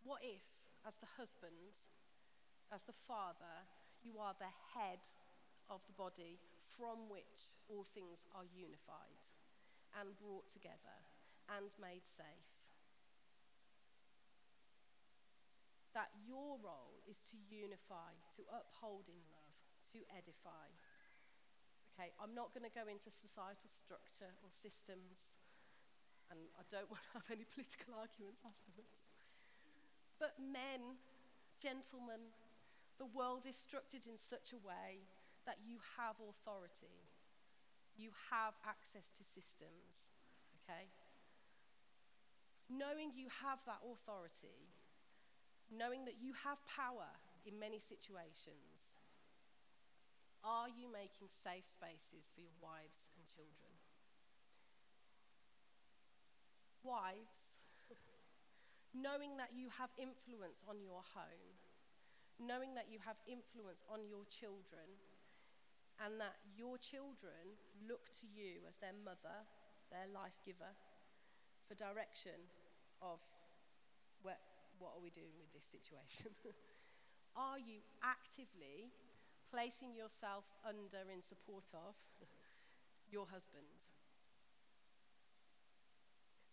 What 0.04 0.22
if, 0.24 0.44
as 0.86 0.96
the 0.98 1.10
husband, 1.18 1.78
as 2.74 2.84
the 2.84 2.98
father, 3.08 3.70
you 4.02 4.18
are 4.18 4.34
the 4.38 4.54
head 4.74 5.06
of 5.70 5.82
the 5.86 5.94
body 5.94 6.42
from 6.78 7.10
which 7.10 7.54
all 7.70 7.86
things 7.86 8.26
are 8.34 8.48
unified 8.50 9.30
and 9.94 10.18
brought 10.18 10.50
together 10.50 11.06
and 11.50 11.70
made 11.78 12.08
safe? 12.08 12.52
that 15.94 16.12
your 16.24 16.56
role 16.64 17.04
is 17.08 17.20
to 17.32 17.36
unify, 17.52 18.16
to 18.40 18.48
uphold 18.48 19.12
in 19.12 19.20
love, 19.28 19.56
to 19.92 20.00
edify. 20.08 20.72
Okay, 21.92 22.16
I'm 22.16 22.32
not 22.32 22.56
going 22.56 22.64
to 22.64 22.72
go 22.72 22.88
into 22.88 23.12
societal 23.12 23.68
structure 23.68 24.32
or 24.40 24.50
systems, 24.56 25.36
and 26.32 26.48
I 26.56 26.64
don't 26.72 26.88
want 26.92 27.04
to 27.12 27.20
have 27.20 27.28
any 27.28 27.44
political 27.44 28.00
arguments 28.00 28.40
afterwards. 28.48 29.01
Men, 30.40 31.00
gentlemen, 31.62 32.32
the 33.00 33.10
world 33.10 33.46
is 33.48 33.56
structured 33.56 34.06
in 34.06 34.18
such 34.18 34.54
a 34.54 34.62
way 34.62 35.08
that 35.46 35.58
you 35.66 35.80
have 35.98 36.16
authority. 36.22 37.10
You 37.98 38.12
have 38.30 38.54
access 38.64 39.10
to 39.18 39.24
systems, 39.24 40.14
okay? 40.62 40.92
Knowing 42.70 43.12
you 43.16 43.28
have 43.44 43.60
that 43.66 43.82
authority 43.84 44.72
knowing 45.72 46.04
that 46.04 46.20
you 46.20 46.36
have 46.44 46.60
power 46.68 47.16
in 47.48 47.58
many 47.58 47.80
situations, 47.80 49.00
are 50.44 50.68
you 50.68 50.92
making 50.92 51.32
safe 51.32 51.64
spaces 51.64 52.28
for 52.36 52.44
your 52.44 52.56
wives 52.60 53.08
and 53.16 53.24
children? 53.32 53.72
Wives, 56.84 57.51
knowing 58.92 59.38
that 59.40 59.56
you 59.56 59.72
have 59.72 59.90
influence 59.96 60.60
on 60.68 60.84
your 60.84 61.04
home, 61.16 61.56
knowing 62.40 62.76
that 62.76 62.92
you 62.92 63.00
have 63.04 63.16
influence 63.28 63.84
on 63.88 64.04
your 64.08 64.28
children, 64.28 65.00
and 66.02 66.18
that 66.18 66.42
your 66.58 66.76
children 66.82 67.56
look 67.86 68.10
to 68.20 68.26
you 68.26 68.66
as 68.66 68.76
their 68.82 68.96
mother, 69.06 69.46
their 69.94 70.10
life 70.10 70.36
giver, 70.42 70.74
for 71.70 71.78
direction 71.78 72.50
of 73.06 73.22
where, 74.26 74.42
what 74.82 74.98
are 74.98 75.04
we 75.04 75.14
doing 75.14 75.38
with 75.38 75.54
this 75.54 75.68
situation? 75.70 76.34
are 77.36 77.62
you 77.62 77.86
actively 78.02 78.90
placing 79.54 79.94
yourself 79.94 80.50
under 80.66 81.06
in 81.14 81.22
support 81.22 81.70
of 81.72 81.94
your 83.14 83.30
husband? 83.30 83.70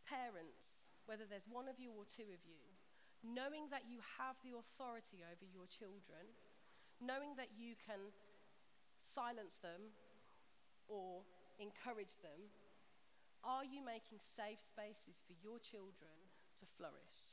Parents, 0.05 0.68
whether 1.09 1.25
there's 1.25 1.49
one 1.49 1.73
of 1.73 1.81
you 1.81 1.89
or 1.97 2.05
two 2.05 2.29
of 2.29 2.45
you, 2.45 2.61
knowing 3.25 3.73
that 3.73 3.89
you 3.89 4.05
have 4.21 4.37
the 4.45 4.53
authority 4.53 5.25
over 5.25 5.49
your 5.49 5.65
children, 5.67 6.29
knowing 7.01 7.33
that 7.41 7.57
you 7.57 7.73
can 7.81 8.13
silence 9.01 9.57
them 9.65 9.97
or 10.85 11.25
encourage 11.57 12.21
them, 12.21 12.53
are 13.41 13.65
you 13.65 13.81
making 13.81 14.21
safe 14.21 14.61
spaces 14.61 15.25
for 15.25 15.33
your 15.41 15.57
children 15.65 16.13
to 16.61 16.69
flourish? 16.77 17.33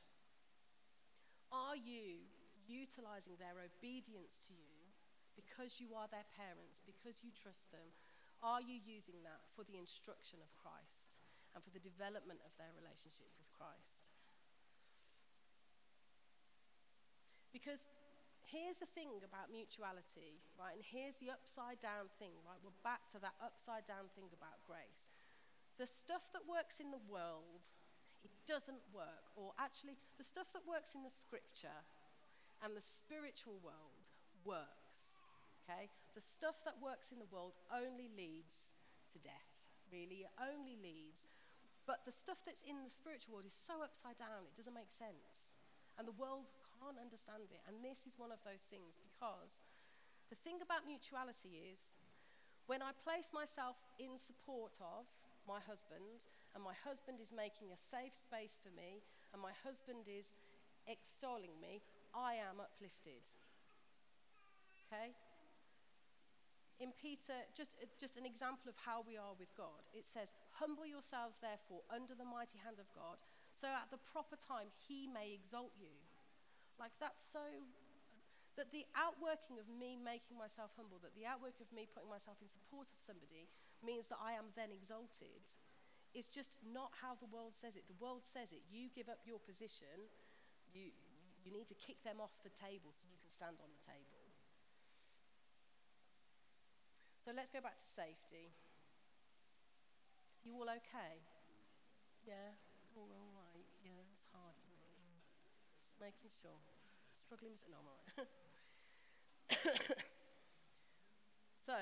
Are 1.52 1.76
you 1.76 2.24
utilizing 2.64 3.36
their 3.38 3.60
obedience 3.60 4.40
to 4.48 4.56
you 4.56 4.88
because 5.36 5.78
you 5.78 5.92
are 5.92 6.08
their 6.08 6.26
parents, 6.34 6.80
because 6.82 7.20
you 7.20 7.30
trust 7.30 7.68
them? 7.70 7.86
Are 8.40 8.64
you 8.64 8.80
using 8.80 9.20
that 9.22 9.44
for 9.52 9.68
the 9.68 9.76
instruction 9.76 10.40
of 10.40 10.50
Christ 10.56 11.12
and 11.54 11.62
for 11.62 11.72
the 11.72 11.82
development 11.82 12.42
of 12.44 12.52
their 12.58 12.72
relationship 12.76 13.30
with 13.38 13.45
Christ? 13.56 13.96
Because 17.52 17.88
here's 18.44 18.76
the 18.76 18.88
thing 18.92 19.10
about 19.24 19.48
mutuality, 19.48 20.44
right? 20.60 20.76
And 20.76 20.84
here's 20.84 21.16
the 21.18 21.32
upside 21.32 21.80
down 21.80 22.12
thing, 22.20 22.36
right? 22.44 22.60
We're 22.60 22.76
back 22.84 23.08
to 23.16 23.18
that 23.24 23.34
upside 23.40 23.88
down 23.88 24.12
thing 24.12 24.28
about 24.30 24.60
grace. 24.68 25.08
The 25.80 25.88
stuff 25.88 26.28
that 26.36 26.44
works 26.44 26.80
in 26.80 26.92
the 26.92 27.00
world 27.08 27.72
it 28.26 28.34
doesn't 28.42 28.82
work. 28.90 29.30
Or 29.38 29.54
actually, 29.54 29.94
the 30.18 30.26
stuff 30.26 30.50
that 30.50 30.66
works 30.66 30.98
in 30.98 31.06
the 31.06 31.14
scripture 31.14 31.86
and 32.58 32.74
the 32.74 32.82
spiritual 32.82 33.62
world 33.62 34.10
works. 34.42 35.14
Okay? 35.62 35.86
The 36.18 36.24
stuff 36.24 36.58
that 36.66 36.82
works 36.82 37.14
in 37.14 37.22
the 37.22 37.30
world 37.30 37.54
only 37.70 38.10
leads 38.10 38.74
to 39.14 39.22
death, 39.22 39.54
really. 39.86 40.26
It 40.26 40.34
only 40.42 40.74
leads. 40.74 41.35
But 41.86 42.02
the 42.02 42.12
stuff 42.12 42.42
that's 42.42 42.66
in 42.66 42.82
the 42.82 42.90
spiritual 42.90 43.38
world 43.38 43.46
is 43.46 43.54
so 43.54 43.80
upside 43.80 44.18
down, 44.18 44.42
it 44.44 44.58
doesn't 44.58 44.74
make 44.74 44.90
sense. 44.90 45.54
And 45.94 46.04
the 46.04 46.18
world 46.18 46.50
can't 46.82 46.98
understand 46.98 47.48
it. 47.48 47.62
And 47.70 47.80
this 47.80 48.04
is 48.04 48.18
one 48.18 48.34
of 48.34 48.42
those 48.42 48.66
things 48.68 48.98
because 48.98 49.54
the 50.28 50.38
thing 50.42 50.58
about 50.58 50.84
mutuality 50.84 51.62
is 51.70 51.94
when 52.66 52.82
I 52.82 52.90
place 53.06 53.30
myself 53.30 53.78
in 54.02 54.18
support 54.18 54.74
of 54.82 55.06
my 55.46 55.62
husband 55.62 56.18
and 56.56 56.64
my 56.64 56.74
husband 56.82 57.22
is 57.22 57.30
making 57.30 57.70
a 57.70 57.78
safe 57.78 58.16
space 58.16 58.56
for 58.64 58.72
me, 58.72 59.04
and 59.36 59.44
my 59.44 59.52
husband 59.60 60.08
is 60.08 60.32
extolling 60.88 61.52
me, 61.60 61.84
I 62.16 62.40
am 62.40 62.64
uplifted. 62.64 63.20
Okay? 64.88 65.12
In 66.76 66.92
Peter, 66.92 67.32
just, 67.56 67.76
uh, 67.80 67.88
just 67.96 68.20
an 68.20 68.28
example 68.28 68.68
of 68.68 68.76
how 68.76 69.00
we 69.00 69.16
are 69.16 69.32
with 69.32 69.48
God, 69.56 69.88
it 69.96 70.04
says, 70.04 70.32
Humble 70.60 70.84
yourselves, 70.84 71.40
therefore, 71.40 71.84
under 71.88 72.12
the 72.12 72.28
mighty 72.28 72.60
hand 72.60 72.76
of 72.76 72.88
God, 72.92 73.16
so 73.56 73.68
at 73.72 73.88
the 73.88 74.00
proper 74.00 74.36
time 74.36 74.68
he 74.68 75.08
may 75.08 75.32
exalt 75.32 75.72
you. 75.80 75.96
Like, 76.76 76.92
that's 77.00 77.24
so. 77.32 77.44
That 78.56 78.72
the 78.72 78.88
outworking 78.96 79.60
of 79.60 79.68
me 79.68 80.00
making 80.00 80.40
myself 80.40 80.72
humble, 80.80 80.96
that 81.04 81.12
the 81.12 81.28
outwork 81.28 81.60
of 81.60 81.68
me 81.76 81.84
putting 81.84 82.08
myself 82.08 82.40
in 82.40 82.48
support 82.48 82.88
of 82.88 82.96
somebody 83.04 83.52
means 83.84 84.08
that 84.08 84.16
I 84.16 84.32
am 84.32 84.48
then 84.56 84.72
exalted, 84.72 85.52
It's 86.16 86.32
just 86.32 86.56
not 86.64 86.88
how 87.04 87.20
the 87.20 87.28
world 87.28 87.52
says 87.52 87.76
it. 87.76 87.84
The 87.84 88.00
world 88.00 88.24
says 88.24 88.56
it. 88.56 88.64
You 88.72 88.88
give 88.96 89.12
up 89.12 89.20
your 89.28 89.36
position, 89.44 90.08
you, 90.72 90.88
you 91.44 91.52
need 91.52 91.68
to 91.68 91.76
kick 91.76 92.00
them 92.00 92.16
off 92.16 92.32
the 92.40 92.48
table 92.48 92.96
so 92.96 93.04
you 93.04 93.20
can 93.20 93.28
stand 93.28 93.60
on 93.60 93.68
the 93.68 93.84
table. 93.84 94.15
So 97.26 97.34
let's 97.34 97.50
go 97.50 97.58
back 97.58 97.74
to 97.74 97.82
safety. 97.82 98.54
You 100.46 100.54
all 100.54 100.70
okay? 100.78 101.26
Yeah? 102.22 102.54
All 102.94 103.10
right? 103.10 103.66
Yeah, 103.82 103.98
it's 104.14 104.30
hard, 104.30 104.54
isn't 104.62 104.78
it? 104.78 105.26
Just 105.90 105.98
making 105.98 106.30
sure. 106.30 106.54
Struggling 107.26 107.58
with 107.58 107.66
it? 107.66 107.74
No, 107.74 107.82
I'm 107.82 107.90
all 107.90 107.98
right. 107.98 108.30
so, 111.66 111.74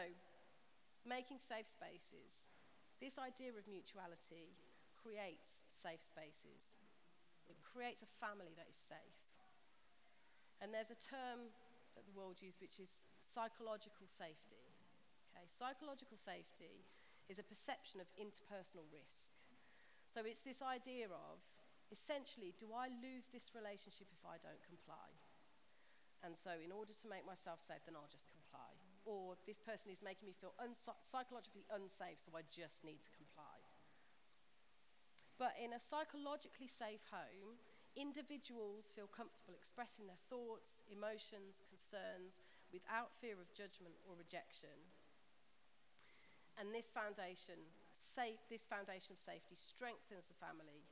making 1.05 1.45
safe 1.45 1.69
spaces. 1.69 2.49
This 2.97 3.21
idea 3.21 3.53
of 3.53 3.69
mutuality 3.69 4.57
creates 4.97 5.61
safe 5.69 6.01
spaces. 6.01 6.73
It 7.53 7.61
creates 7.61 8.01
a 8.01 8.09
family 8.17 8.57
that 8.57 8.73
is 8.73 8.81
safe. 8.81 9.21
And 10.65 10.73
there's 10.73 10.89
a 10.89 10.97
term 10.97 11.53
that 12.01 12.09
the 12.09 12.17
world 12.17 12.41
uses 12.41 12.65
which 12.65 12.81
is 12.81 12.97
psychological 13.29 14.09
safety. 14.09 14.64
Okay, 15.35 15.51
psychological 15.51 16.15
safety 16.15 16.87
is 17.27 17.43
a 17.43 17.47
perception 17.47 17.99
of 17.99 18.07
interpersonal 18.15 18.87
risk. 18.95 19.35
So 20.15 20.23
it's 20.23 20.47
this 20.47 20.63
idea 20.63 21.11
of 21.11 21.43
essentially, 21.91 22.55
do 22.55 22.71
I 22.71 22.87
lose 23.03 23.27
this 23.35 23.51
relationship 23.51 24.15
if 24.15 24.23
I 24.23 24.39
don't 24.39 24.63
comply? 24.63 25.11
And 26.23 26.39
so, 26.39 26.55
in 26.55 26.71
order 26.71 26.95
to 26.95 27.11
make 27.11 27.27
myself 27.27 27.59
safe, 27.59 27.83
then 27.85 27.99
I'll 27.99 28.09
just 28.09 28.31
comply. 28.31 28.79
Or 29.05 29.35
this 29.45 29.59
person 29.59 29.91
is 29.91 30.01
making 30.01 30.25
me 30.25 30.39
feel 30.39 30.55
psychologically 31.05 31.67
unsafe, 31.69 32.23
so 32.23 32.33
I 32.33 32.47
just 32.49 32.81
need 32.87 33.03
to 33.05 33.13
comply. 33.13 33.59
But 35.37 35.59
in 35.59 35.75
a 35.75 35.83
psychologically 35.83 36.71
safe 36.71 37.05
home, 37.11 37.59
individuals 37.99 38.95
feel 38.95 39.11
comfortable 39.11 39.53
expressing 39.53 40.07
their 40.07 40.23
thoughts, 40.31 40.81
emotions, 40.89 41.61
concerns 41.67 42.41
without 42.73 43.13
fear 43.21 43.37
of 43.37 43.53
judgment 43.53 43.99
or 44.07 44.17
rejection. 44.17 44.94
And 46.59 46.71
this 46.71 46.91
foundation, 46.95 47.59
safe, 47.99 48.39
this 48.47 48.67
foundation 48.67 49.15
of 49.15 49.21
safety 49.21 49.59
strengthens 49.59 50.27
the 50.31 50.39
family 50.39 50.87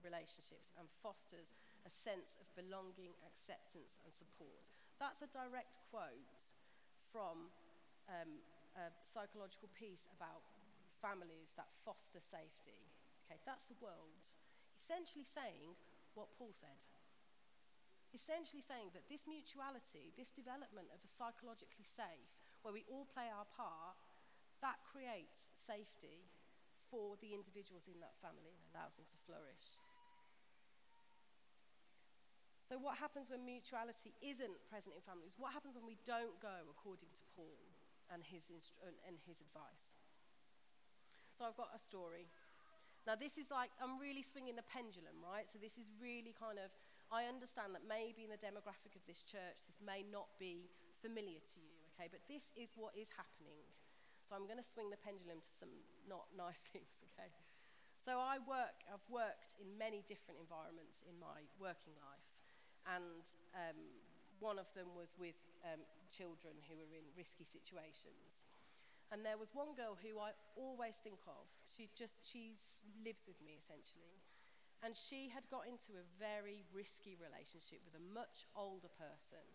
relationships 0.00 0.74
and 0.80 0.88
fosters 1.04 1.54
a 1.86 1.90
sense 1.90 2.38
of 2.38 2.46
belonging, 2.54 3.14
acceptance, 3.26 3.98
and 4.02 4.12
support. 4.14 4.62
That's 4.98 5.22
a 5.22 5.30
direct 5.30 5.78
quote 5.90 6.40
from 7.10 7.50
um, 8.08 8.42
a 8.78 8.90
psychological 9.02 9.68
piece 9.74 10.06
about 10.14 10.42
families 11.02 11.52
that 11.58 11.68
foster 11.82 12.22
safety. 12.22 12.78
Okay, 13.26 13.38
that's 13.42 13.66
the 13.66 13.78
world. 13.82 14.30
Essentially 14.78 15.26
saying 15.26 15.74
what 16.14 16.30
Paul 16.38 16.54
said. 16.54 16.78
Essentially 18.14 18.60
saying 18.60 18.92
that 18.92 19.08
this 19.08 19.24
mutuality, 19.24 20.12
this 20.14 20.30
development 20.30 20.92
of 20.92 21.00
a 21.00 21.10
psychologically 21.10 21.86
safe, 21.86 22.30
where 22.60 22.76
we 22.76 22.86
all 22.86 23.08
play 23.10 23.26
our 23.32 23.48
part, 23.56 23.98
that 24.62 24.78
creates 24.86 25.50
safety 25.58 26.30
for 26.88 27.18
the 27.18 27.34
individuals 27.34 27.90
in 27.90 27.98
that 27.98 28.14
family 28.22 28.54
and 28.54 28.62
allows 28.70 28.94
them 28.94 29.06
to 29.10 29.18
flourish. 29.26 29.76
So, 32.72 32.80
what 32.80 32.96
happens 32.96 33.28
when 33.28 33.44
mutuality 33.44 34.16
isn't 34.24 34.56
present 34.70 34.96
in 34.96 35.02
families? 35.04 35.36
What 35.36 35.52
happens 35.52 35.76
when 35.76 35.84
we 35.84 36.00
don't 36.08 36.38
go 36.40 36.72
according 36.72 37.12
to 37.12 37.20
Paul 37.36 37.60
and 38.08 38.24
his, 38.24 38.48
instru- 38.48 38.96
and 39.04 39.20
his 39.28 39.44
advice? 39.44 39.92
So, 41.36 41.44
I've 41.44 41.58
got 41.58 41.74
a 41.74 41.80
story. 41.82 42.32
Now, 43.04 43.18
this 43.18 43.36
is 43.36 43.50
like, 43.50 43.74
I'm 43.82 43.98
really 43.98 44.22
swinging 44.22 44.56
the 44.56 44.64
pendulum, 44.64 45.20
right? 45.20 45.44
So, 45.50 45.60
this 45.60 45.76
is 45.76 45.90
really 46.00 46.32
kind 46.32 46.56
of, 46.56 46.72
I 47.12 47.28
understand 47.28 47.76
that 47.76 47.84
maybe 47.84 48.24
in 48.24 48.32
the 48.32 48.40
demographic 48.40 48.96
of 48.96 49.04
this 49.04 49.20
church, 49.26 49.68
this 49.68 49.82
may 49.82 50.06
not 50.06 50.32
be 50.40 50.70
familiar 51.04 51.42
to 51.42 51.58
you, 51.60 51.76
okay? 51.92 52.08
But 52.08 52.24
this 52.24 52.56
is 52.56 52.72
what 52.78 52.96
is 52.96 53.12
happening 53.12 53.68
so 54.22 54.38
I'm 54.38 54.46
going 54.46 54.60
to 54.60 54.66
swing 54.66 54.88
the 54.88 55.00
pendulum 55.00 55.42
to 55.42 55.50
some 55.52 55.72
not 56.06 56.30
nice 56.34 56.62
things, 56.72 57.02
okay? 57.12 57.30
So 58.02 58.18
I 58.18 58.42
work, 58.42 58.82
I've 58.90 59.06
worked 59.06 59.54
in 59.62 59.78
many 59.78 60.02
different 60.02 60.42
environments 60.42 61.06
in 61.06 61.14
my 61.22 61.46
working 61.62 61.94
life. 62.02 62.26
And 62.82 63.22
um, 63.54 63.78
one 64.42 64.58
of 64.58 64.66
them 64.74 64.90
was 64.98 65.14
with 65.14 65.38
um, 65.62 65.86
children 66.10 66.58
who 66.66 66.74
were 66.74 66.90
in 66.98 67.06
risky 67.14 67.46
situations. 67.46 68.42
And 69.14 69.22
there 69.22 69.38
was 69.38 69.54
one 69.54 69.78
girl 69.78 69.94
who 69.94 70.18
I 70.18 70.34
always 70.58 70.98
think 70.98 71.22
of. 71.30 71.46
She 71.70 71.86
just, 71.94 72.18
she 72.26 72.58
lives 73.06 73.30
with 73.30 73.38
me 73.38 73.54
essentially. 73.54 74.18
And 74.82 74.98
she 74.98 75.30
had 75.30 75.46
got 75.46 75.70
into 75.70 75.94
a 75.94 76.04
very 76.18 76.66
risky 76.74 77.14
relationship 77.14 77.86
with 77.86 77.94
a 77.94 78.02
much 78.02 78.50
older 78.58 78.90
person 78.90 79.46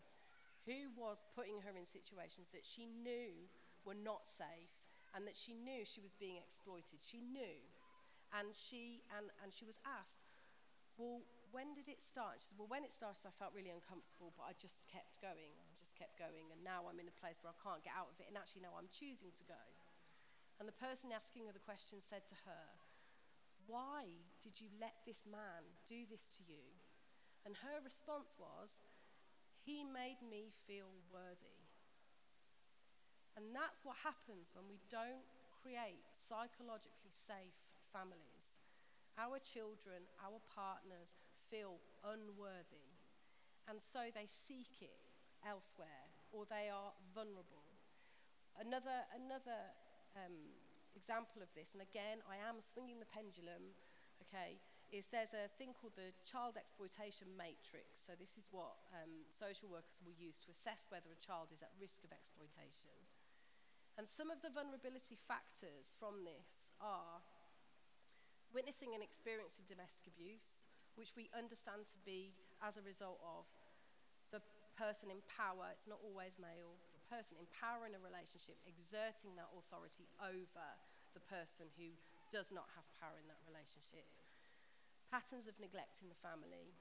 who 0.63 0.87
was 0.95 1.27
putting 1.35 1.59
her 1.67 1.75
in 1.75 1.83
situations 1.83 2.47
that 2.55 2.63
she 2.63 2.87
knew 2.87 3.51
were 3.87 3.95
not 3.95 4.27
safe 4.27 4.75
and 5.15 5.23
that 5.23 5.39
she 5.39 5.55
knew 5.55 5.87
she 5.87 6.03
was 6.03 6.13
being 6.19 6.35
exploited. 6.35 6.99
She 6.99 7.23
knew. 7.23 7.63
And 8.35 8.51
she, 8.51 9.07
and, 9.15 9.31
and 9.39 9.55
she 9.55 9.63
was 9.63 9.79
asked, 9.87 10.19
Well, 10.99 11.23
when 11.55 11.71
did 11.71 11.87
it 11.87 12.03
start? 12.03 12.43
She 12.43 12.51
said, 12.51 12.59
Well, 12.59 12.67
when 12.67 12.83
it 12.83 12.91
started, 12.91 13.23
I 13.23 13.31
felt 13.31 13.55
really 13.55 13.71
uncomfortable, 13.71 14.35
but 14.35 14.51
I 14.51 14.53
just 14.59 14.83
kept 14.91 15.23
going. 15.23 15.55
I 15.55 15.73
just 15.79 15.95
kept 15.95 16.19
going. 16.19 16.51
And 16.51 16.59
now 16.59 16.85
I'm 16.85 16.99
in 16.99 17.07
a 17.07 17.15
place 17.15 17.39
where 17.39 17.55
I 17.55 17.57
can't 17.63 17.81
get 17.81 17.95
out 17.95 18.11
of 18.11 18.19
it. 18.19 18.27
And 18.27 18.35
actually, 18.35 18.67
now 18.67 18.75
I'm 18.75 18.91
choosing 18.91 19.31
to 19.39 19.45
go. 19.47 19.63
And 20.59 20.67
the 20.67 20.75
person 20.75 21.15
asking 21.15 21.47
her 21.47 21.55
the 21.55 21.63
question 21.63 22.03
said 22.03 22.27
to 22.27 22.37
her, 22.43 22.65
Why 23.63 24.27
did 24.43 24.59
you 24.59 24.67
let 24.75 25.01
this 25.07 25.23
man 25.23 25.79
do 25.87 26.03
this 26.03 26.27
to 26.35 26.41
you? 26.43 26.77
And 27.47 27.63
her 27.63 27.79
response 27.79 28.35
was, 28.35 28.83
He 29.63 29.87
made 29.87 30.19
me 30.19 30.51
feel 30.67 30.91
worthy. 31.07 31.56
And 33.37 33.53
that's 33.53 33.85
what 33.85 34.01
happens 34.01 34.49
when 34.57 34.65
we 34.65 34.81
don't 34.89 35.21
create 35.61 36.01
psychologically 36.17 37.13
safe 37.13 37.53
families. 37.93 38.57
Our 39.13 39.37
children, 39.37 40.09
our 40.25 40.41
partners 40.49 41.13
feel 41.53 41.77
unworthy, 42.01 42.97
and 43.69 43.77
so 43.77 44.09
they 44.09 44.25
seek 44.25 44.81
it 44.81 44.97
elsewhere 45.45 46.09
or 46.33 46.49
they 46.49 46.67
are 46.73 46.97
vulnerable. 47.13 47.77
Another, 48.57 49.05
another 49.13 49.69
um, 50.17 50.57
example 50.97 51.45
of 51.45 51.49
this, 51.53 51.77
and 51.77 51.81
again, 51.85 52.25
I 52.25 52.41
am 52.41 52.57
swinging 52.57 52.97
the 52.97 53.09
pendulum, 53.09 53.77
okay, 54.25 54.57
is 54.89 55.13
there's 55.13 55.37
a 55.37 55.51
thing 55.61 55.77
called 55.77 55.93
the 55.93 56.15
child 56.25 56.57
exploitation 56.57 57.29
matrix. 57.37 58.01
So, 58.01 58.15
this 58.17 58.33
is 58.39 58.47
what 58.49 58.81
um, 58.95 59.27
social 59.29 59.67
workers 59.69 59.99
will 60.01 60.15
use 60.15 60.39
to 60.47 60.49
assess 60.49 60.87
whether 60.89 61.11
a 61.11 61.19
child 61.19 61.51
is 61.51 61.61
at 61.61 61.69
risk 61.77 62.01
of 62.07 62.09
exploitation. 62.09 62.95
And 63.97 64.05
some 64.05 64.29
of 64.29 64.45
the 64.45 64.53
vulnerability 64.53 65.17
factors 65.25 65.97
from 65.97 66.21
this 66.21 66.69
are 66.77 67.25
witnessing 68.53 68.93
and 68.93 69.01
experiencing 69.01 69.65
domestic 69.65 70.05
abuse, 70.05 70.61
which 70.93 71.17
we 71.17 71.33
understand 71.33 71.89
to 71.89 71.97
be 72.05 72.37
as 72.61 72.77
a 72.77 72.85
result 72.85 73.17
of 73.25 73.49
the 74.29 74.41
person 74.77 75.09
in 75.09 75.25
power, 75.25 75.73
it's 75.73 75.89
not 75.89 75.97
always 76.05 76.37
male, 76.37 76.77
the 76.93 77.09
person 77.09 77.41
in 77.41 77.49
power 77.49 77.89
in 77.89 77.97
a 77.97 78.01
relationship 78.01 78.61
exerting 78.69 79.33
that 79.33 79.49
authority 79.49 80.05
over 80.21 80.67
the 81.17 81.23
person 81.25 81.65
who 81.81 81.89
does 82.29 82.53
not 82.53 82.69
have 82.77 82.85
power 83.01 83.17
in 83.17 83.25
that 83.25 83.41
relationship. 83.49 84.05
Patterns 85.09 85.49
of 85.49 85.57
neglect 85.57 86.05
in 86.05 86.11
the 86.11 86.21
family, 86.21 86.75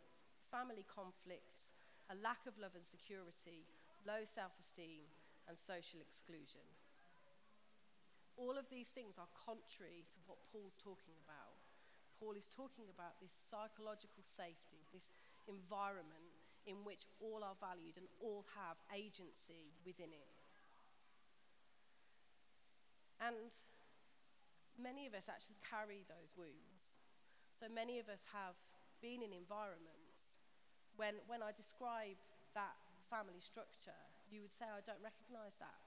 family 0.52 0.84
conflict, 0.84 1.72
a 2.12 2.16
lack 2.18 2.44
of 2.44 2.58
love 2.60 2.76
and 2.76 2.84
security, 2.84 3.64
low 4.04 4.26
self 4.26 4.52
esteem, 4.60 5.08
and 5.46 5.56
social 5.56 6.02
exclusion. 6.02 6.66
All 8.36 8.56
of 8.60 8.68
these 8.68 8.92
things 8.92 9.16
are 9.16 9.28
contrary 9.32 10.04
to 10.12 10.18
what 10.28 10.38
Paul's 10.52 10.76
talking 10.76 11.16
about. 11.24 11.56
Paul 12.20 12.36
is 12.36 12.48
talking 12.52 12.88
about 12.92 13.16
this 13.20 13.32
psychological 13.32 14.24
safety, 14.24 14.84
this 14.92 15.12
environment 15.48 16.36
in 16.64 16.84
which 16.84 17.08
all 17.20 17.44
are 17.44 17.56
valued 17.56 17.96
and 17.96 18.08
all 18.20 18.44
have 18.56 18.76
agency 18.92 19.72
within 19.84 20.12
it. 20.12 20.36
And 23.20 23.52
many 24.76 25.08
of 25.08 25.16
us 25.16 25.28
actually 25.30 25.56
carry 25.64 26.04
those 26.04 26.36
wounds. 26.36 26.92
So 27.56 27.72
many 27.72 27.96
of 27.96 28.12
us 28.12 28.20
have 28.36 28.58
been 29.00 29.24
in 29.24 29.32
environments 29.32 30.28
when, 30.96 31.16
when 31.28 31.40
I 31.40 31.52
describe 31.56 32.20
that 32.52 32.76
family 33.08 33.40
structure, 33.40 33.96
you 34.28 34.42
would 34.44 34.52
say, 34.52 34.66
I 34.68 34.82
don't 34.84 35.00
recognize 35.00 35.56
that. 35.60 35.80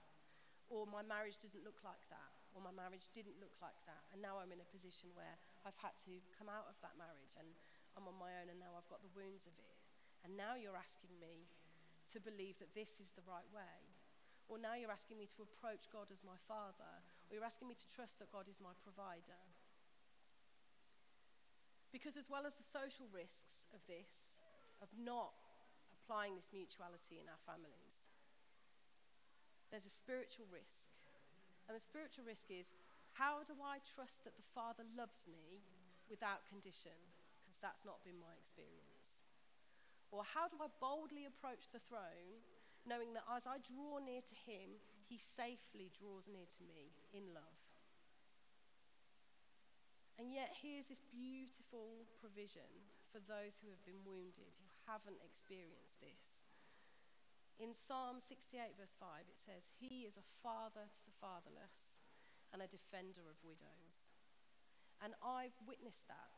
Or 0.69 0.85
my 0.85 1.01
marriage 1.01 1.37
doesn't 1.41 1.65
look 1.65 1.81
like 1.83 2.01
that. 2.09 2.38
Or 2.57 2.65
my 2.65 2.73
marriage 2.73 3.07
didn't 3.13 3.37
look 3.37 3.53
like 3.61 3.77
that. 3.85 4.03
And 4.09 4.19
now 4.19 4.41
I'm 4.41 4.49
in 4.49 4.59
a 4.59 4.69
position 4.73 5.13
where 5.13 5.37
I've 5.63 5.77
had 5.79 5.93
to 6.09 6.17
come 6.33 6.49
out 6.49 6.65
of 6.65 6.77
that 6.81 6.97
marriage 6.97 7.37
and 7.37 7.47
I'm 7.93 8.09
on 8.09 8.17
my 8.17 8.33
own 8.41 8.49
and 8.49 8.57
now 8.57 8.73
I've 8.73 8.89
got 8.89 9.05
the 9.05 9.13
wounds 9.13 9.45
of 9.45 9.53
it. 9.61 9.77
And 10.25 10.35
now 10.35 10.57
you're 10.57 10.77
asking 10.77 11.13
me 11.21 11.47
to 12.11 12.17
believe 12.17 12.57
that 12.59 12.73
this 12.73 12.97
is 12.97 13.13
the 13.13 13.25
right 13.29 13.45
way. 13.53 13.89
Or 14.49 14.57
now 14.57 14.73
you're 14.73 14.91
asking 14.91 15.21
me 15.21 15.29
to 15.37 15.45
approach 15.45 15.93
God 15.93 16.09
as 16.09 16.25
my 16.25 16.35
father. 16.49 17.05
Or 17.29 17.37
you're 17.37 17.45
asking 17.45 17.69
me 17.69 17.77
to 17.77 17.87
trust 17.93 18.17
that 18.17 18.33
God 18.33 18.49
is 18.49 18.57
my 18.57 18.73
provider. 18.81 19.45
Because, 21.93 22.17
as 22.17 22.29
well 22.29 22.45
as 22.45 22.57
the 22.57 22.65
social 22.65 23.05
risks 23.13 23.69
of 23.73 23.81
this, 23.85 24.37
of 24.81 24.89
not 24.97 25.37
applying 25.93 26.33
this 26.33 26.49
mutuality 26.53 27.21
in 27.21 27.29
our 27.29 27.41
families, 27.45 28.09
there's 29.69 29.85
a 29.85 29.93
spiritual 29.93 30.49
risk. 30.49 30.98
And 31.69 31.77
the 31.77 31.85
spiritual 31.85 32.25
risk 32.25 32.49
is 32.49 32.73
how 33.13 33.45
do 33.45 33.53
I 33.61 33.77
trust 33.85 34.25
that 34.25 34.33
the 34.33 34.51
Father 34.57 34.81
loves 34.97 35.29
me 35.29 35.61
without 36.09 36.49
condition? 36.49 36.97
Because 37.45 37.61
that's 37.61 37.85
not 37.85 38.01
been 38.01 38.17
my 38.17 38.33
experience. 38.41 39.05
Or 40.09 40.25
how 40.25 40.49
do 40.49 40.57
I 40.57 40.73
boldly 40.81 41.29
approach 41.29 41.69
the 41.69 41.85
throne, 41.85 42.41
knowing 42.89 43.13
that 43.13 43.29
as 43.29 43.45
I 43.45 43.61
draw 43.61 44.01
near 44.01 44.25
to 44.25 44.37
Him, 44.49 44.81
He 45.05 45.21
safely 45.21 45.93
draws 45.93 46.25
near 46.25 46.49
to 46.57 46.61
me 46.65 46.89
in 47.13 47.37
love? 47.37 47.61
And 50.17 50.33
yet, 50.33 50.51
here's 50.57 50.89
this 50.89 51.05
beautiful 51.13 52.09
provision 52.19 52.67
for 53.13 53.23
those 53.23 53.61
who 53.61 53.71
have 53.71 53.85
been 53.85 54.03
wounded, 54.03 54.51
who 54.57 54.67
haven't 54.89 55.21
experienced 55.23 56.01
this. 56.03 56.28
In 57.59 57.75
Psalm 57.75 58.23
68, 58.23 58.79
verse 58.79 58.95
5, 58.95 59.27
it 59.27 59.35
says, 59.35 59.67
He 59.83 60.07
is 60.07 60.15
a 60.15 60.23
father 60.39 60.87
to 60.87 61.01
the 61.03 61.19
fatherless 61.19 61.99
and 62.55 62.63
a 62.63 62.71
defender 62.71 63.27
of 63.27 63.35
widows. 63.43 64.07
And 65.03 65.11
I've 65.19 65.55
witnessed 65.67 66.07
that. 66.07 66.31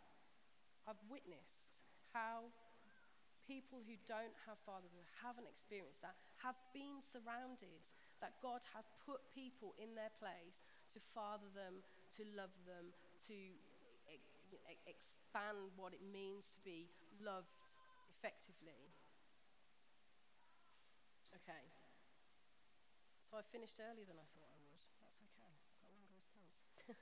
I've 0.89 1.01
witnessed 1.05 1.69
how 2.09 2.49
people 3.45 3.85
who 3.85 4.01
don't 4.09 4.33
have 4.49 4.57
fathers, 4.65 4.97
who 4.97 5.05
haven't 5.21 5.45
experienced 5.45 6.01
that, 6.01 6.17
have 6.41 6.57
been 6.73 7.05
surrounded, 7.05 7.85
that 8.17 8.41
God 8.41 8.65
has 8.73 8.89
put 9.05 9.21
people 9.37 9.77
in 9.77 9.93
their 9.93 10.13
place 10.17 10.65
to 10.97 10.99
father 11.13 11.49
them, 11.53 11.85
to 12.17 12.25
love 12.33 12.53
them, 12.65 12.89
to 13.29 13.37
expand 14.89 15.69
what 15.77 15.93
it 15.93 16.01
means 16.01 16.49
to 16.49 16.59
be 16.65 16.89
loved 17.21 17.77
effectively. 18.09 18.89
Okay. 21.37 21.63
So 23.29 23.39
I 23.39 23.43
finished 23.47 23.79
earlier 23.79 24.03
than 24.03 24.19
I 24.19 24.27
thought 24.35 24.51
I 24.51 24.59
would. 24.59 24.81
That's 24.99 25.21
okay. 25.23 25.47
I've 25.47 25.79
got 25.79 25.93
longer 25.95 26.11
response. 26.17 26.51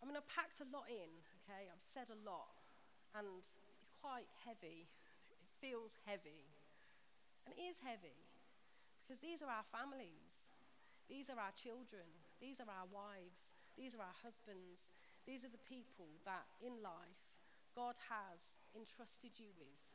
I 0.00 0.06
mean, 0.06 0.14
I've 0.14 0.30
packed 0.30 0.62
a 0.62 0.68
lot 0.70 0.86
in, 0.86 1.10
okay? 1.42 1.66
I've 1.66 1.82
said 1.82 2.14
a 2.14 2.18
lot, 2.22 2.54
and 3.18 3.26
it's 3.42 3.50
quite 3.98 4.30
heavy. 4.46 4.86
It 5.32 5.40
feels 5.58 5.98
heavy. 6.06 6.46
And 7.42 7.52
it 7.52 7.60
is 7.60 7.82
heavy, 7.82 8.22
because 9.02 9.18
these 9.18 9.42
are 9.42 9.50
our 9.50 9.66
families, 9.68 10.46
these 11.10 11.28
are 11.28 11.36
our 11.36 11.52
children, 11.52 12.06
these 12.38 12.62
are 12.62 12.70
our 12.70 12.86
wives, 12.88 13.52
these 13.76 13.94
are 13.94 14.02
our 14.02 14.16
husbands. 14.22 14.88
These 15.26 15.44
are 15.44 15.52
the 15.52 15.66
people 15.66 16.20
that 16.24 16.46
in 16.60 16.82
life 16.82 17.24
God 17.74 17.96
has 18.12 18.60
entrusted 18.76 19.40
you 19.40 19.50
with. 19.58 19.93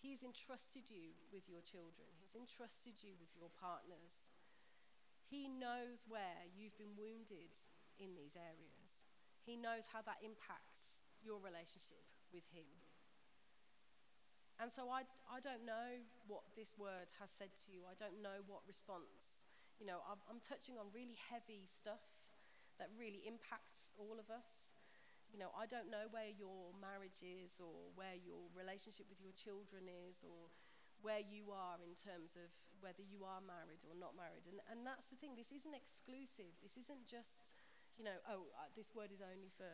He's 0.00 0.22
entrusted 0.22 0.88
you 0.92 1.16
with 1.32 1.48
your 1.48 1.64
children, 1.64 2.08
He's 2.20 2.36
entrusted 2.36 3.00
you 3.00 3.16
with 3.18 3.32
your 3.34 3.50
partners. 3.56 4.24
He 5.26 5.50
knows 5.50 6.06
where 6.06 6.46
you've 6.54 6.78
been 6.78 6.94
wounded 6.94 7.50
in 7.98 8.14
these 8.14 8.36
areas, 8.36 9.00
He 9.42 9.56
knows 9.56 9.90
how 9.90 10.02
that 10.04 10.22
impacts 10.22 11.02
your 11.24 11.40
relationship 11.42 12.06
with 12.30 12.46
Him. 12.52 12.68
And 14.56 14.72
so 14.72 14.88
I, 14.88 15.04
I 15.28 15.36
don't 15.44 15.68
know 15.68 16.00
what 16.24 16.48
this 16.56 16.80
word 16.80 17.12
has 17.20 17.28
said 17.28 17.52
to 17.52 17.66
you. 17.68 17.84
I 17.84 17.92
don't 17.92 18.24
know 18.24 18.40
what 18.48 18.64
response. 18.64 19.36
You 19.76 19.84
know, 19.84 20.00
I'm, 20.08 20.16
I'm 20.32 20.40
touching 20.40 20.80
on 20.80 20.88
really 20.96 21.20
heavy 21.28 21.68
stuff 21.68 22.00
that 22.80 22.88
really 22.96 23.20
impacts 23.28 23.92
all 24.00 24.16
of 24.16 24.32
us. 24.32 24.72
You 25.36 25.44
know, 25.44 25.52
I 25.52 25.68
don't 25.68 25.92
know 25.92 26.08
where 26.08 26.32
your 26.32 26.72
marriage 26.80 27.20
is 27.20 27.60
or 27.60 27.92
where 27.92 28.16
your 28.16 28.48
relationship 28.56 29.04
with 29.12 29.20
your 29.20 29.36
children 29.36 29.84
is 29.84 30.24
or 30.24 30.48
where 31.04 31.20
you 31.20 31.52
are 31.52 31.76
in 31.84 31.92
terms 31.92 32.40
of 32.40 32.48
whether 32.80 33.04
you 33.04 33.20
are 33.20 33.44
married 33.44 33.84
or 33.84 33.92
not 33.92 34.16
married. 34.16 34.48
And, 34.48 34.64
and 34.72 34.80
that's 34.88 35.12
the 35.12 35.20
thing, 35.20 35.36
this 35.36 35.52
isn't 35.52 35.76
exclusive. 35.76 36.56
This 36.64 36.80
isn't 36.80 37.04
just, 37.04 37.44
you 38.00 38.08
know, 38.08 38.16
oh, 38.32 38.48
uh, 38.56 38.72
this 38.72 38.96
word 38.96 39.12
is 39.12 39.20
only 39.20 39.52
for 39.52 39.68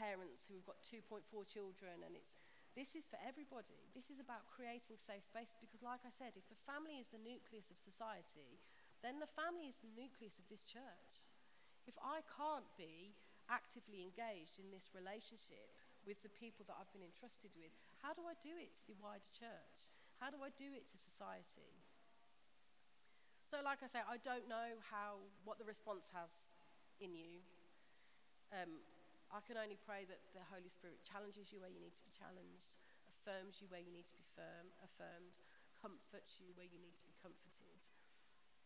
parents 0.00 0.48
who've 0.48 0.64
got 0.64 0.80
2.4 0.80 1.20
children 1.44 2.00
and 2.00 2.16
it's 2.16 2.40
this 2.72 2.92
is 2.92 3.08
for 3.08 3.16
everybody. 3.24 3.88
This 3.96 4.12
is 4.12 4.20
about 4.20 4.44
creating 4.52 5.00
safe 5.00 5.24
spaces 5.24 5.56
because, 5.56 5.80
like 5.80 6.04
I 6.04 6.12
said, 6.12 6.36
if 6.36 6.44
the 6.52 6.60
family 6.68 7.00
is 7.00 7.08
the 7.08 7.16
nucleus 7.16 7.72
of 7.72 7.80
society, 7.80 8.60
then 9.00 9.16
the 9.16 9.32
family 9.32 9.64
is 9.64 9.80
the 9.80 9.88
nucleus 9.96 10.36
of 10.36 10.44
this 10.52 10.60
church. 10.60 11.24
If 11.88 11.96
I 12.04 12.20
can't 12.28 12.68
be 12.76 13.16
actively 13.50 14.02
engaged 14.02 14.58
in 14.58 14.70
this 14.70 14.90
relationship 14.92 15.70
with 16.06 16.22
the 16.22 16.30
people 16.30 16.62
that 16.70 16.78
I've 16.78 16.90
been 16.94 17.06
entrusted 17.06 17.50
with, 17.58 17.74
how 17.98 18.14
do 18.14 18.22
I 18.26 18.38
do 18.38 18.54
it 18.54 18.74
to 18.78 18.84
the 18.90 18.98
wider 18.98 19.26
church? 19.34 19.90
How 20.22 20.30
do 20.30 20.40
I 20.40 20.54
do 20.54 20.70
it 20.72 20.86
to 20.90 20.96
society? 20.96 21.74
So, 23.46 23.62
like 23.62 23.82
I 23.82 23.88
say, 23.90 24.02
I 24.02 24.18
don't 24.22 24.46
know 24.50 24.78
how 24.90 25.22
what 25.46 25.58
the 25.58 25.66
response 25.66 26.10
has 26.14 26.50
in 26.98 27.14
you. 27.14 27.42
Um, 28.50 28.82
I 29.30 29.42
can 29.42 29.58
only 29.58 29.78
pray 29.78 30.06
that 30.06 30.22
the 30.34 30.42
Holy 30.50 30.70
Spirit 30.70 31.02
challenges 31.02 31.50
you 31.50 31.58
where 31.58 31.70
you 31.70 31.82
need 31.82 31.94
to 31.98 32.06
be 32.06 32.14
challenged, 32.14 32.74
affirms 33.10 33.58
you 33.58 33.66
where 33.70 33.82
you 33.82 33.90
need 33.90 34.06
to 34.06 34.16
be 34.18 34.26
firm, 34.38 34.70
affirmed, 34.82 35.42
comforts 35.82 36.38
you 36.38 36.54
where 36.54 36.66
you 36.66 36.78
need 36.78 36.94
to 36.94 37.06
be 37.06 37.14
comforted. 37.18 37.78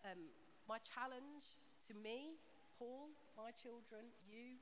Um, 0.05 0.33
my 0.69 0.81
challenge 0.85 1.57
to 1.88 1.93
me 1.97 2.40
Paul, 2.81 3.12
my 3.37 3.53
children, 3.53 4.09
you, 4.25 4.57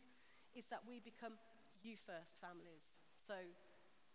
is 0.56 0.66
that 0.72 0.84
we 0.87 1.00
become 1.00 1.37
you 1.82 1.96
first 1.96 2.38
families. 2.40 2.88
So 3.24 3.37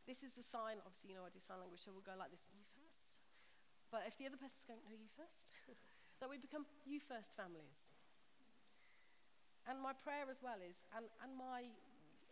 this 0.09 0.23
is 0.23 0.35
the 0.35 0.43
sign, 0.43 0.83
obviously, 0.83 1.15
you 1.15 1.17
know, 1.17 1.27
I 1.27 1.31
do 1.31 1.39
sign 1.39 1.59
language, 1.63 1.83
so 1.83 1.95
we'll 1.95 2.03
go 2.03 2.17
like 2.17 2.31
this, 2.33 2.43
you 2.51 2.63
first. 2.75 3.07
But 3.87 4.03
if 4.09 4.17
the 4.17 4.25
other 4.27 4.41
person's 4.41 4.65
going, 4.67 4.83
no, 4.83 4.91
you 4.91 5.07
first, 5.13 5.53
that 6.19 6.27
we 6.27 6.41
become 6.41 6.67
you 6.83 6.99
first 6.99 7.31
families. 7.37 7.85
And 9.63 9.79
my 9.79 9.95
prayer 9.95 10.27
as 10.27 10.43
well 10.43 10.59
is, 10.59 10.83
and, 10.91 11.07
and 11.23 11.31
my 11.39 11.71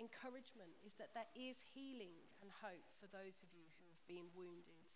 encouragement 0.01 0.75
is 0.83 0.97
that 0.99 1.15
there 1.15 1.29
is 1.31 1.63
healing 1.71 2.17
and 2.43 2.51
hope 2.59 2.83
for 2.99 3.07
those 3.07 3.39
of 3.39 3.49
you 3.55 3.63
who 3.79 3.85
have 3.87 4.03
been 4.09 4.27
wounded. 4.35 4.91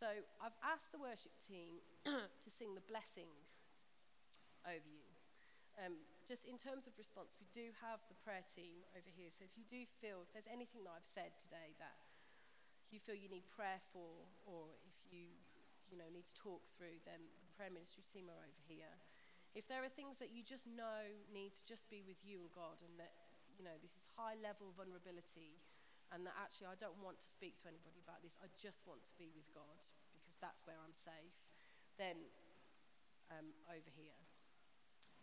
So 0.00 0.08
I've 0.40 0.56
asked 0.64 0.90
the 0.96 0.98
worship 0.98 1.36
team 1.44 1.84
to 2.08 2.48
sing 2.48 2.72
the 2.72 2.82
blessing 2.88 3.28
over 4.64 4.88
you. 4.88 5.06
Um, 5.76 6.00
just 6.30 6.46
in 6.46 6.54
terms 6.54 6.86
of 6.86 6.94
response, 6.94 7.34
we 7.42 7.50
do 7.50 7.74
have 7.82 7.98
the 8.06 8.14
prayer 8.22 8.46
team 8.46 8.86
over 8.94 9.10
here. 9.10 9.26
So 9.34 9.42
if 9.42 9.58
you 9.58 9.66
do 9.66 9.82
feel, 9.98 10.22
if 10.22 10.30
there's 10.30 10.46
anything 10.46 10.86
that 10.86 10.94
I've 10.94 11.10
said 11.10 11.34
today 11.34 11.74
that 11.82 11.98
you 12.94 13.02
feel 13.02 13.18
you 13.18 13.26
need 13.26 13.50
prayer 13.50 13.82
for, 13.90 14.30
or 14.46 14.70
if 14.86 14.94
you, 15.10 15.34
you 15.90 15.98
know, 15.98 16.06
need 16.06 16.30
to 16.30 16.38
talk 16.38 16.62
through, 16.78 17.02
then 17.02 17.18
the 17.18 17.50
prayer 17.58 17.74
ministry 17.74 18.06
team 18.06 18.30
are 18.30 18.38
over 18.38 18.62
here. 18.70 18.94
If 19.58 19.66
there 19.66 19.82
are 19.82 19.90
things 19.90 20.22
that 20.22 20.30
you 20.30 20.46
just 20.46 20.70
know 20.70 21.02
need 21.34 21.58
to 21.58 21.66
just 21.66 21.90
be 21.90 22.06
with 22.06 22.22
you 22.22 22.38
and 22.38 22.50
God, 22.54 22.78
and 22.86 22.94
that, 23.02 23.10
you 23.58 23.66
know, 23.66 23.74
this 23.82 23.98
is 23.98 24.06
high 24.14 24.38
level 24.38 24.70
vulnerability, 24.78 25.58
and 26.14 26.22
that 26.30 26.38
actually 26.38 26.70
I 26.70 26.78
don't 26.78 27.02
want 27.02 27.18
to 27.18 27.26
speak 27.26 27.58
to 27.66 27.66
anybody 27.66 27.98
about 27.98 28.22
this, 28.22 28.38
I 28.38 28.46
just 28.54 28.86
want 28.86 29.02
to 29.02 29.12
be 29.18 29.34
with 29.34 29.50
God 29.50 29.82
because 30.14 30.38
that's 30.38 30.62
where 30.62 30.78
I'm 30.78 30.94
safe, 30.94 31.34
then 31.98 32.22
um, 33.34 33.50
over 33.66 33.90
here 33.90 34.14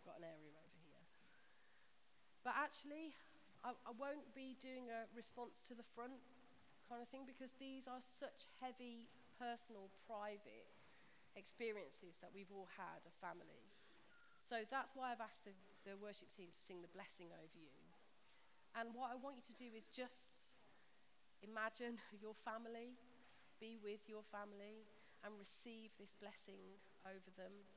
got 0.04 0.20
an 0.20 0.28
area. 0.28 0.57
But 2.48 2.56
actually, 2.56 3.12
I, 3.60 3.76
I 3.84 3.92
won't 3.92 4.24
be 4.32 4.56
doing 4.56 4.88
a 4.88 5.04
response 5.12 5.68
to 5.68 5.76
the 5.76 5.84
front 5.92 6.16
kind 6.88 7.04
of 7.04 7.12
thing 7.12 7.28
because 7.28 7.52
these 7.60 7.84
are 7.84 8.00
such 8.00 8.48
heavy, 8.56 9.04
personal, 9.36 9.92
private 10.08 10.64
experiences 11.36 12.16
that 12.24 12.32
we've 12.32 12.48
all 12.48 12.72
had 12.72 13.04
of 13.04 13.12
family. 13.20 13.68
So 14.40 14.64
that's 14.72 14.96
why 14.96 15.12
I've 15.12 15.20
asked 15.20 15.44
the, 15.44 15.52
the 15.84 16.00
worship 16.00 16.32
team 16.32 16.48
to 16.48 16.56
sing 16.56 16.80
the 16.80 16.88
blessing 16.88 17.28
over 17.36 17.52
you. 17.52 17.68
And 18.72 18.96
what 18.96 19.12
I 19.12 19.20
want 19.20 19.36
you 19.36 19.44
to 19.44 19.56
do 19.60 19.68
is 19.76 19.92
just 19.92 20.48
imagine 21.44 22.00
your 22.24 22.32
family, 22.48 22.96
be 23.60 23.76
with 23.76 24.08
your 24.08 24.24
family, 24.32 24.88
and 25.20 25.36
receive 25.36 25.92
this 26.00 26.16
blessing 26.16 26.80
over 27.04 27.28
them. 27.36 27.68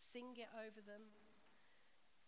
Sing 0.00 0.32
it 0.40 0.48
over 0.56 0.80
them. 0.80 1.12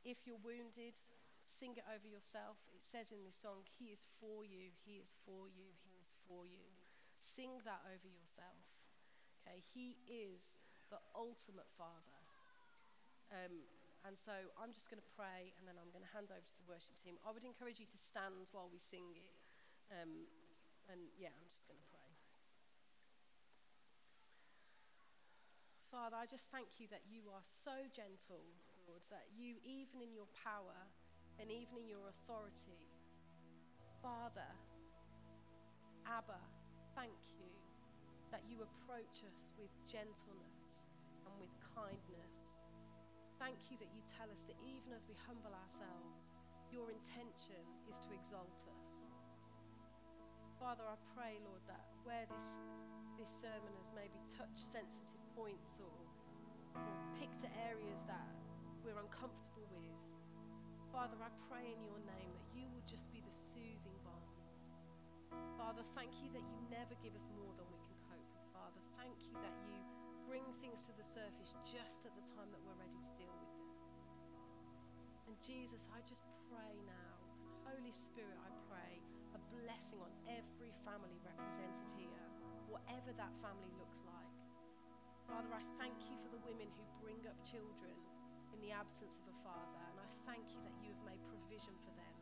If 0.05 0.29
you're 0.29 0.45
wounded, 0.45 1.01
sing 1.47 1.79
it 1.79 1.87
over 1.87 2.05
yourself. 2.05 2.59
It 2.75 2.83
says 2.83 3.15
in 3.15 3.23
this 3.23 3.39
song, 3.39 3.63
He 3.79 3.95
is 3.95 4.05
for 4.19 4.43
you, 4.43 4.75
He 4.83 4.99
is 4.99 5.15
for 5.25 5.47
you, 5.47 5.71
He 5.87 5.95
is 6.03 6.11
for 6.27 6.45
you. 6.45 6.67
Sing 7.17 7.63
that 7.65 7.87
over 7.87 8.07
yourself. 8.11 8.67
Okay, 9.47 9.63
He 9.63 9.97
is 10.11 10.59
the 10.91 10.99
ultimate 11.15 11.71
Father. 11.79 12.21
Um, 13.31 13.67
and 14.07 14.15
so 14.15 14.35
I'm 14.55 14.71
just 14.71 14.87
going 14.87 15.03
to 15.03 15.11
pray 15.19 15.51
and 15.59 15.67
then 15.67 15.75
I'm 15.83 15.91
going 15.91 16.07
to 16.07 16.15
hand 16.15 16.31
over 16.31 16.43
to 16.43 16.57
the 16.63 16.67
worship 16.71 16.95
team. 16.95 17.19
I 17.27 17.35
would 17.35 17.43
encourage 17.43 17.83
you 17.83 17.91
to 17.91 17.99
stand 17.99 18.47
while 18.55 18.71
we 18.71 18.79
sing 18.79 19.19
it. 19.19 19.35
Um, 19.91 20.31
and 20.87 21.11
yeah, 21.19 21.35
I'm 21.35 21.51
just 21.51 21.67
going 21.67 21.79
to 21.79 21.89
pray. 21.91 22.11
Father, 25.91 26.19
I 26.19 26.27
just 26.31 26.47
thank 26.55 26.79
you 26.79 26.87
that 26.95 27.03
you 27.11 27.27
are 27.35 27.43
so 27.43 27.91
gentle, 27.91 28.47
Lord, 28.87 29.03
that 29.11 29.27
you, 29.35 29.59
even 29.67 30.03
in 30.03 30.15
your 30.15 30.31
power 30.39 30.87
and 31.41 31.51
even 31.51 31.85
in 31.85 31.89
your 31.89 32.09
authority, 32.09 32.81
Father, 34.03 34.49
Abba, 36.07 36.39
thank 36.95 37.19
you 37.37 37.51
that 38.31 38.43
you 38.47 38.63
approach 38.63 39.23
us 39.27 39.53
with 39.59 39.71
gentleness 39.91 40.87
and 41.27 41.35
with 41.39 41.53
kindness. 41.75 42.63
Thank 43.37 43.59
you 43.69 43.77
that 43.83 43.91
you 43.93 44.01
tell 44.09 44.31
us 44.33 44.47
that 44.49 44.57
even 44.65 44.97
as 44.97 45.05
we 45.05 45.15
humble 45.29 45.53
ourselves, 45.53 46.33
your 46.73 46.89
intention 46.89 47.63
is 47.87 47.99
to 48.01 48.11
exalt 48.17 48.65
us. 48.71 49.07
Father, 50.57 50.89
I 50.89 50.97
pray, 51.13 51.37
Lord, 51.45 51.61
that 51.69 51.85
where 52.03 52.25
this, 52.33 52.57
this 53.21 53.29
sermon 53.45 53.71
has 53.77 53.93
maybe 53.93 54.19
touched 54.33 54.65
sensitive 54.73 55.23
points 55.37 55.79
or, 55.85 55.97
or 56.81 56.95
picked 57.21 57.45
at 57.45 57.53
areas 57.69 58.01
that 58.09 58.33
we're 58.81 58.97
uncomfortable 58.97 59.69
with, 59.77 60.16
Father, 60.97 61.21
I 61.21 61.29
pray 61.53 61.77
in 61.77 61.85
your 61.85 62.01
name 62.09 62.33
that 62.33 62.49
you 62.57 62.65
will 62.73 62.81
just 62.89 63.13
be 63.13 63.21
the 63.21 63.37
soothing 63.53 64.01
balm. 64.01 64.33
Father, 65.61 65.85
thank 65.93 66.09
you 66.25 66.33
that 66.33 66.41
you 66.41 66.57
never 66.73 66.97
give 67.05 67.13
us 67.13 67.29
more 67.37 67.53
than 67.61 67.69
we 67.69 67.77
can 67.85 68.01
cope 68.09 68.25
with. 68.33 68.49
Father, 68.57 68.81
thank 68.97 69.13
you 69.29 69.37
that 69.45 69.53
you 69.69 69.77
bring 70.25 70.41
things 70.65 70.81
to 70.89 70.97
the 70.97 71.05
surface 71.05 71.53
just 71.69 72.09
at 72.09 72.17
the 72.17 72.25
time 72.33 72.49
that 72.49 72.65
we're 72.65 72.81
ready 72.81 72.97
to 72.97 73.13
deal 73.21 73.29
with 73.29 73.53
them. 73.61 73.69
And 75.29 75.37
Jesus, 75.45 75.85
I 75.93 76.01
just 76.09 76.25
pray 76.49 76.81
now, 76.89 77.13
Holy 77.69 77.93
Spirit, 77.93 78.41
I 78.41 78.49
pray 78.65 78.97
a 79.37 79.41
blessing 79.53 80.01
on 80.01 80.09
every 80.33 80.73
family 80.81 81.21
represented 81.21 81.93
here, 81.93 82.25
whatever 82.73 83.13
that 83.21 83.37
family 83.45 83.69
looks 83.77 84.01
like. 84.09 84.33
Father, 85.29 85.53
I 85.53 85.61
thank 85.77 86.09
you 86.09 86.17
for 86.25 86.33
the 86.33 86.41
women 86.41 86.73
who 86.73 87.05
bring 87.05 87.21
up 87.29 87.37
children 87.45 87.93
in 88.57 88.65
the 88.65 88.73
absence 88.73 89.21
of 89.21 89.29
a 89.29 89.37
father, 89.45 89.81
and 89.93 90.01
I 90.01 90.09
thank 90.25 90.49
you 90.57 90.65
that 90.65 90.73
you 90.81 90.89
have 90.97 91.05
made 91.05 91.21
provision 91.29 91.77
for 91.85 91.93
them. 91.93 92.17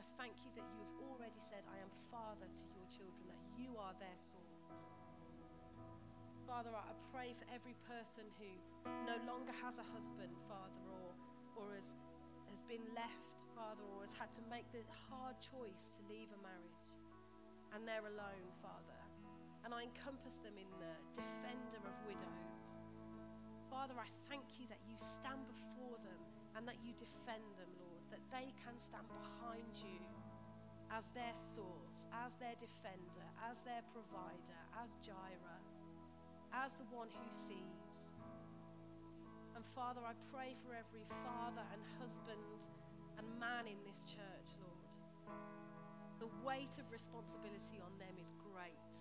I 0.00 0.02
thank 0.16 0.40
you 0.40 0.50
that 0.56 0.64
you 0.72 0.80
have 0.80 0.96
already 1.04 1.36
said, 1.44 1.60
I 1.68 1.76
am 1.84 1.92
father 2.08 2.48
to 2.48 2.64
your 2.72 2.88
children, 2.88 3.28
that 3.28 3.44
you 3.52 3.76
are 3.76 3.92
their 4.00 4.16
source. 4.16 4.88
Father, 6.48 6.72
I 6.72 6.96
pray 7.12 7.36
for 7.36 7.44
every 7.52 7.76
person 7.84 8.24
who 8.40 8.48
no 9.04 9.20
longer 9.28 9.52
has 9.60 9.76
a 9.76 9.84
husband, 9.92 10.32
Father, 10.48 10.80
or, 10.88 11.12
or 11.60 11.76
has, 11.76 11.92
has 12.48 12.64
been 12.64 12.80
left, 12.96 13.36
Father, 13.52 13.84
or 13.92 14.08
has 14.08 14.16
had 14.16 14.32
to 14.40 14.42
make 14.48 14.64
the 14.72 14.80
hard 15.12 15.36
choice 15.44 15.92
to 15.92 16.00
leave 16.08 16.32
a 16.32 16.40
marriage. 16.40 16.88
And 17.76 17.84
they're 17.84 18.08
alone, 18.08 18.48
Father. 18.64 18.96
And 19.68 19.76
I 19.76 19.84
encompass 19.84 20.40
them 20.40 20.56
in 20.56 20.70
the 20.80 20.94
defender 21.12 21.84
of 21.84 21.92
widows. 22.08 22.57
Father, 23.70 23.94
I 24.00 24.08
thank 24.28 24.44
you 24.58 24.66
that 24.72 24.80
you 24.88 24.96
stand 24.96 25.44
before 25.48 25.96
them 26.02 26.20
and 26.56 26.66
that 26.66 26.80
you 26.82 26.96
defend 26.98 27.44
them, 27.60 27.70
Lord, 27.78 28.04
that 28.10 28.24
they 28.32 28.50
can 28.64 28.76
stand 28.80 29.06
behind 29.12 29.72
you 29.78 30.00
as 30.90 31.06
their 31.12 31.36
source, 31.54 32.08
as 32.24 32.32
their 32.40 32.56
defender, 32.56 33.28
as 33.44 33.60
their 33.62 33.84
provider, 33.92 34.60
as 34.80 34.88
Jireh 35.04 35.62
as 36.52 36.72
the 36.80 36.88
one 36.94 37.08
who 37.12 37.28
sees. 37.28 38.08
And 39.56 39.64
Father, 39.74 40.00
I 40.04 40.14
pray 40.32 40.54
for 40.64 40.72
every 40.72 41.04
father 41.24 41.64
and 41.72 41.82
husband 42.00 42.60
and 43.18 43.26
man 43.40 43.66
in 43.66 43.76
this 43.84 44.00
church, 44.06 44.50
Lord. 44.62 44.88
The 46.20 46.30
weight 46.46 46.72
of 46.78 46.90
responsibility 46.90 47.82
on 47.82 47.92
them 47.98 48.16
is 48.22 48.32
great. 48.38 48.94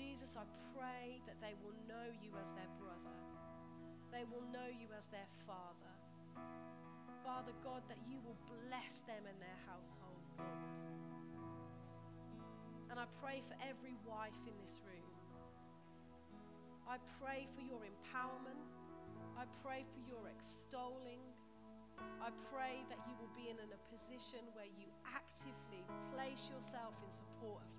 Jesus, 0.00 0.32
I 0.32 0.48
pray 0.72 1.20
that 1.28 1.36
they 1.44 1.52
will 1.60 1.76
know 1.84 2.08
you 2.24 2.32
as 2.40 2.48
their 2.56 2.72
brother. 2.80 3.12
They 4.08 4.24
will 4.24 4.48
know 4.48 4.64
you 4.72 4.88
as 4.96 5.04
their 5.12 5.28
father. 5.44 5.92
Father 7.20 7.52
God, 7.60 7.84
that 7.92 8.00
you 8.08 8.16
will 8.24 8.40
bless 8.48 9.04
them 9.04 9.20
and 9.28 9.36
their 9.36 9.60
households, 9.68 10.32
Lord. 10.40 10.64
And 12.88 12.96
I 12.96 13.04
pray 13.20 13.44
for 13.44 13.60
every 13.60 13.92
wife 14.08 14.40
in 14.48 14.56
this 14.64 14.80
room. 14.88 15.12
I 16.88 16.96
pray 17.20 17.44
for 17.52 17.60
your 17.60 17.84
empowerment. 17.84 18.64
I 19.36 19.44
pray 19.60 19.84
for 19.84 20.00
your 20.08 20.32
extolling. 20.32 21.20
I 22.24 22.32
pray 22.48 22.88
that 22.88 23.04
you 23.04 23.12
will 23.20 23.30
be 23.36 23.52
in 23.52 23.60
a 23.60 23.68
position 23.92 24.48
where 24.56 24.72
you 24.80 24.88
actively 25.04 25.84
place 26.16 26.48
yourself 26.48 26.96
in 27.04 27.12
support 27.12 27.60
of 27.60 27.69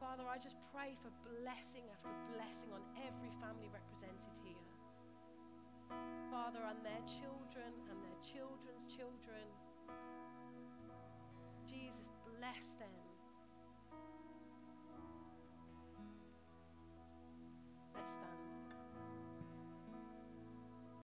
Father, 0.00 0.24
I 0.24 0.38
just 0.38 0.56
pray 0.72 0.96
for 1.04 1.12
blessing 1.28 1.84
after 1.92 2.08
blessing 2.32 2.72
on 2.72 2.80
every 3.04 3.28
family 3.36 3.68
represented 3.68 4.32
here. 4.42 4.56
Father, 6.32 6.60
and 6.64 6.80
their 6.80 7.04
children 7.04 7.68
and 7.90 8.00
their 8.00 8.20
children's 8.24 8.88
children. 8.88 9.44
Jesus, 11.68 12.08
bless 12.24 12.72
them. 12.80 12.96
Let's 17.94 18.12
stand. 18.12 18.59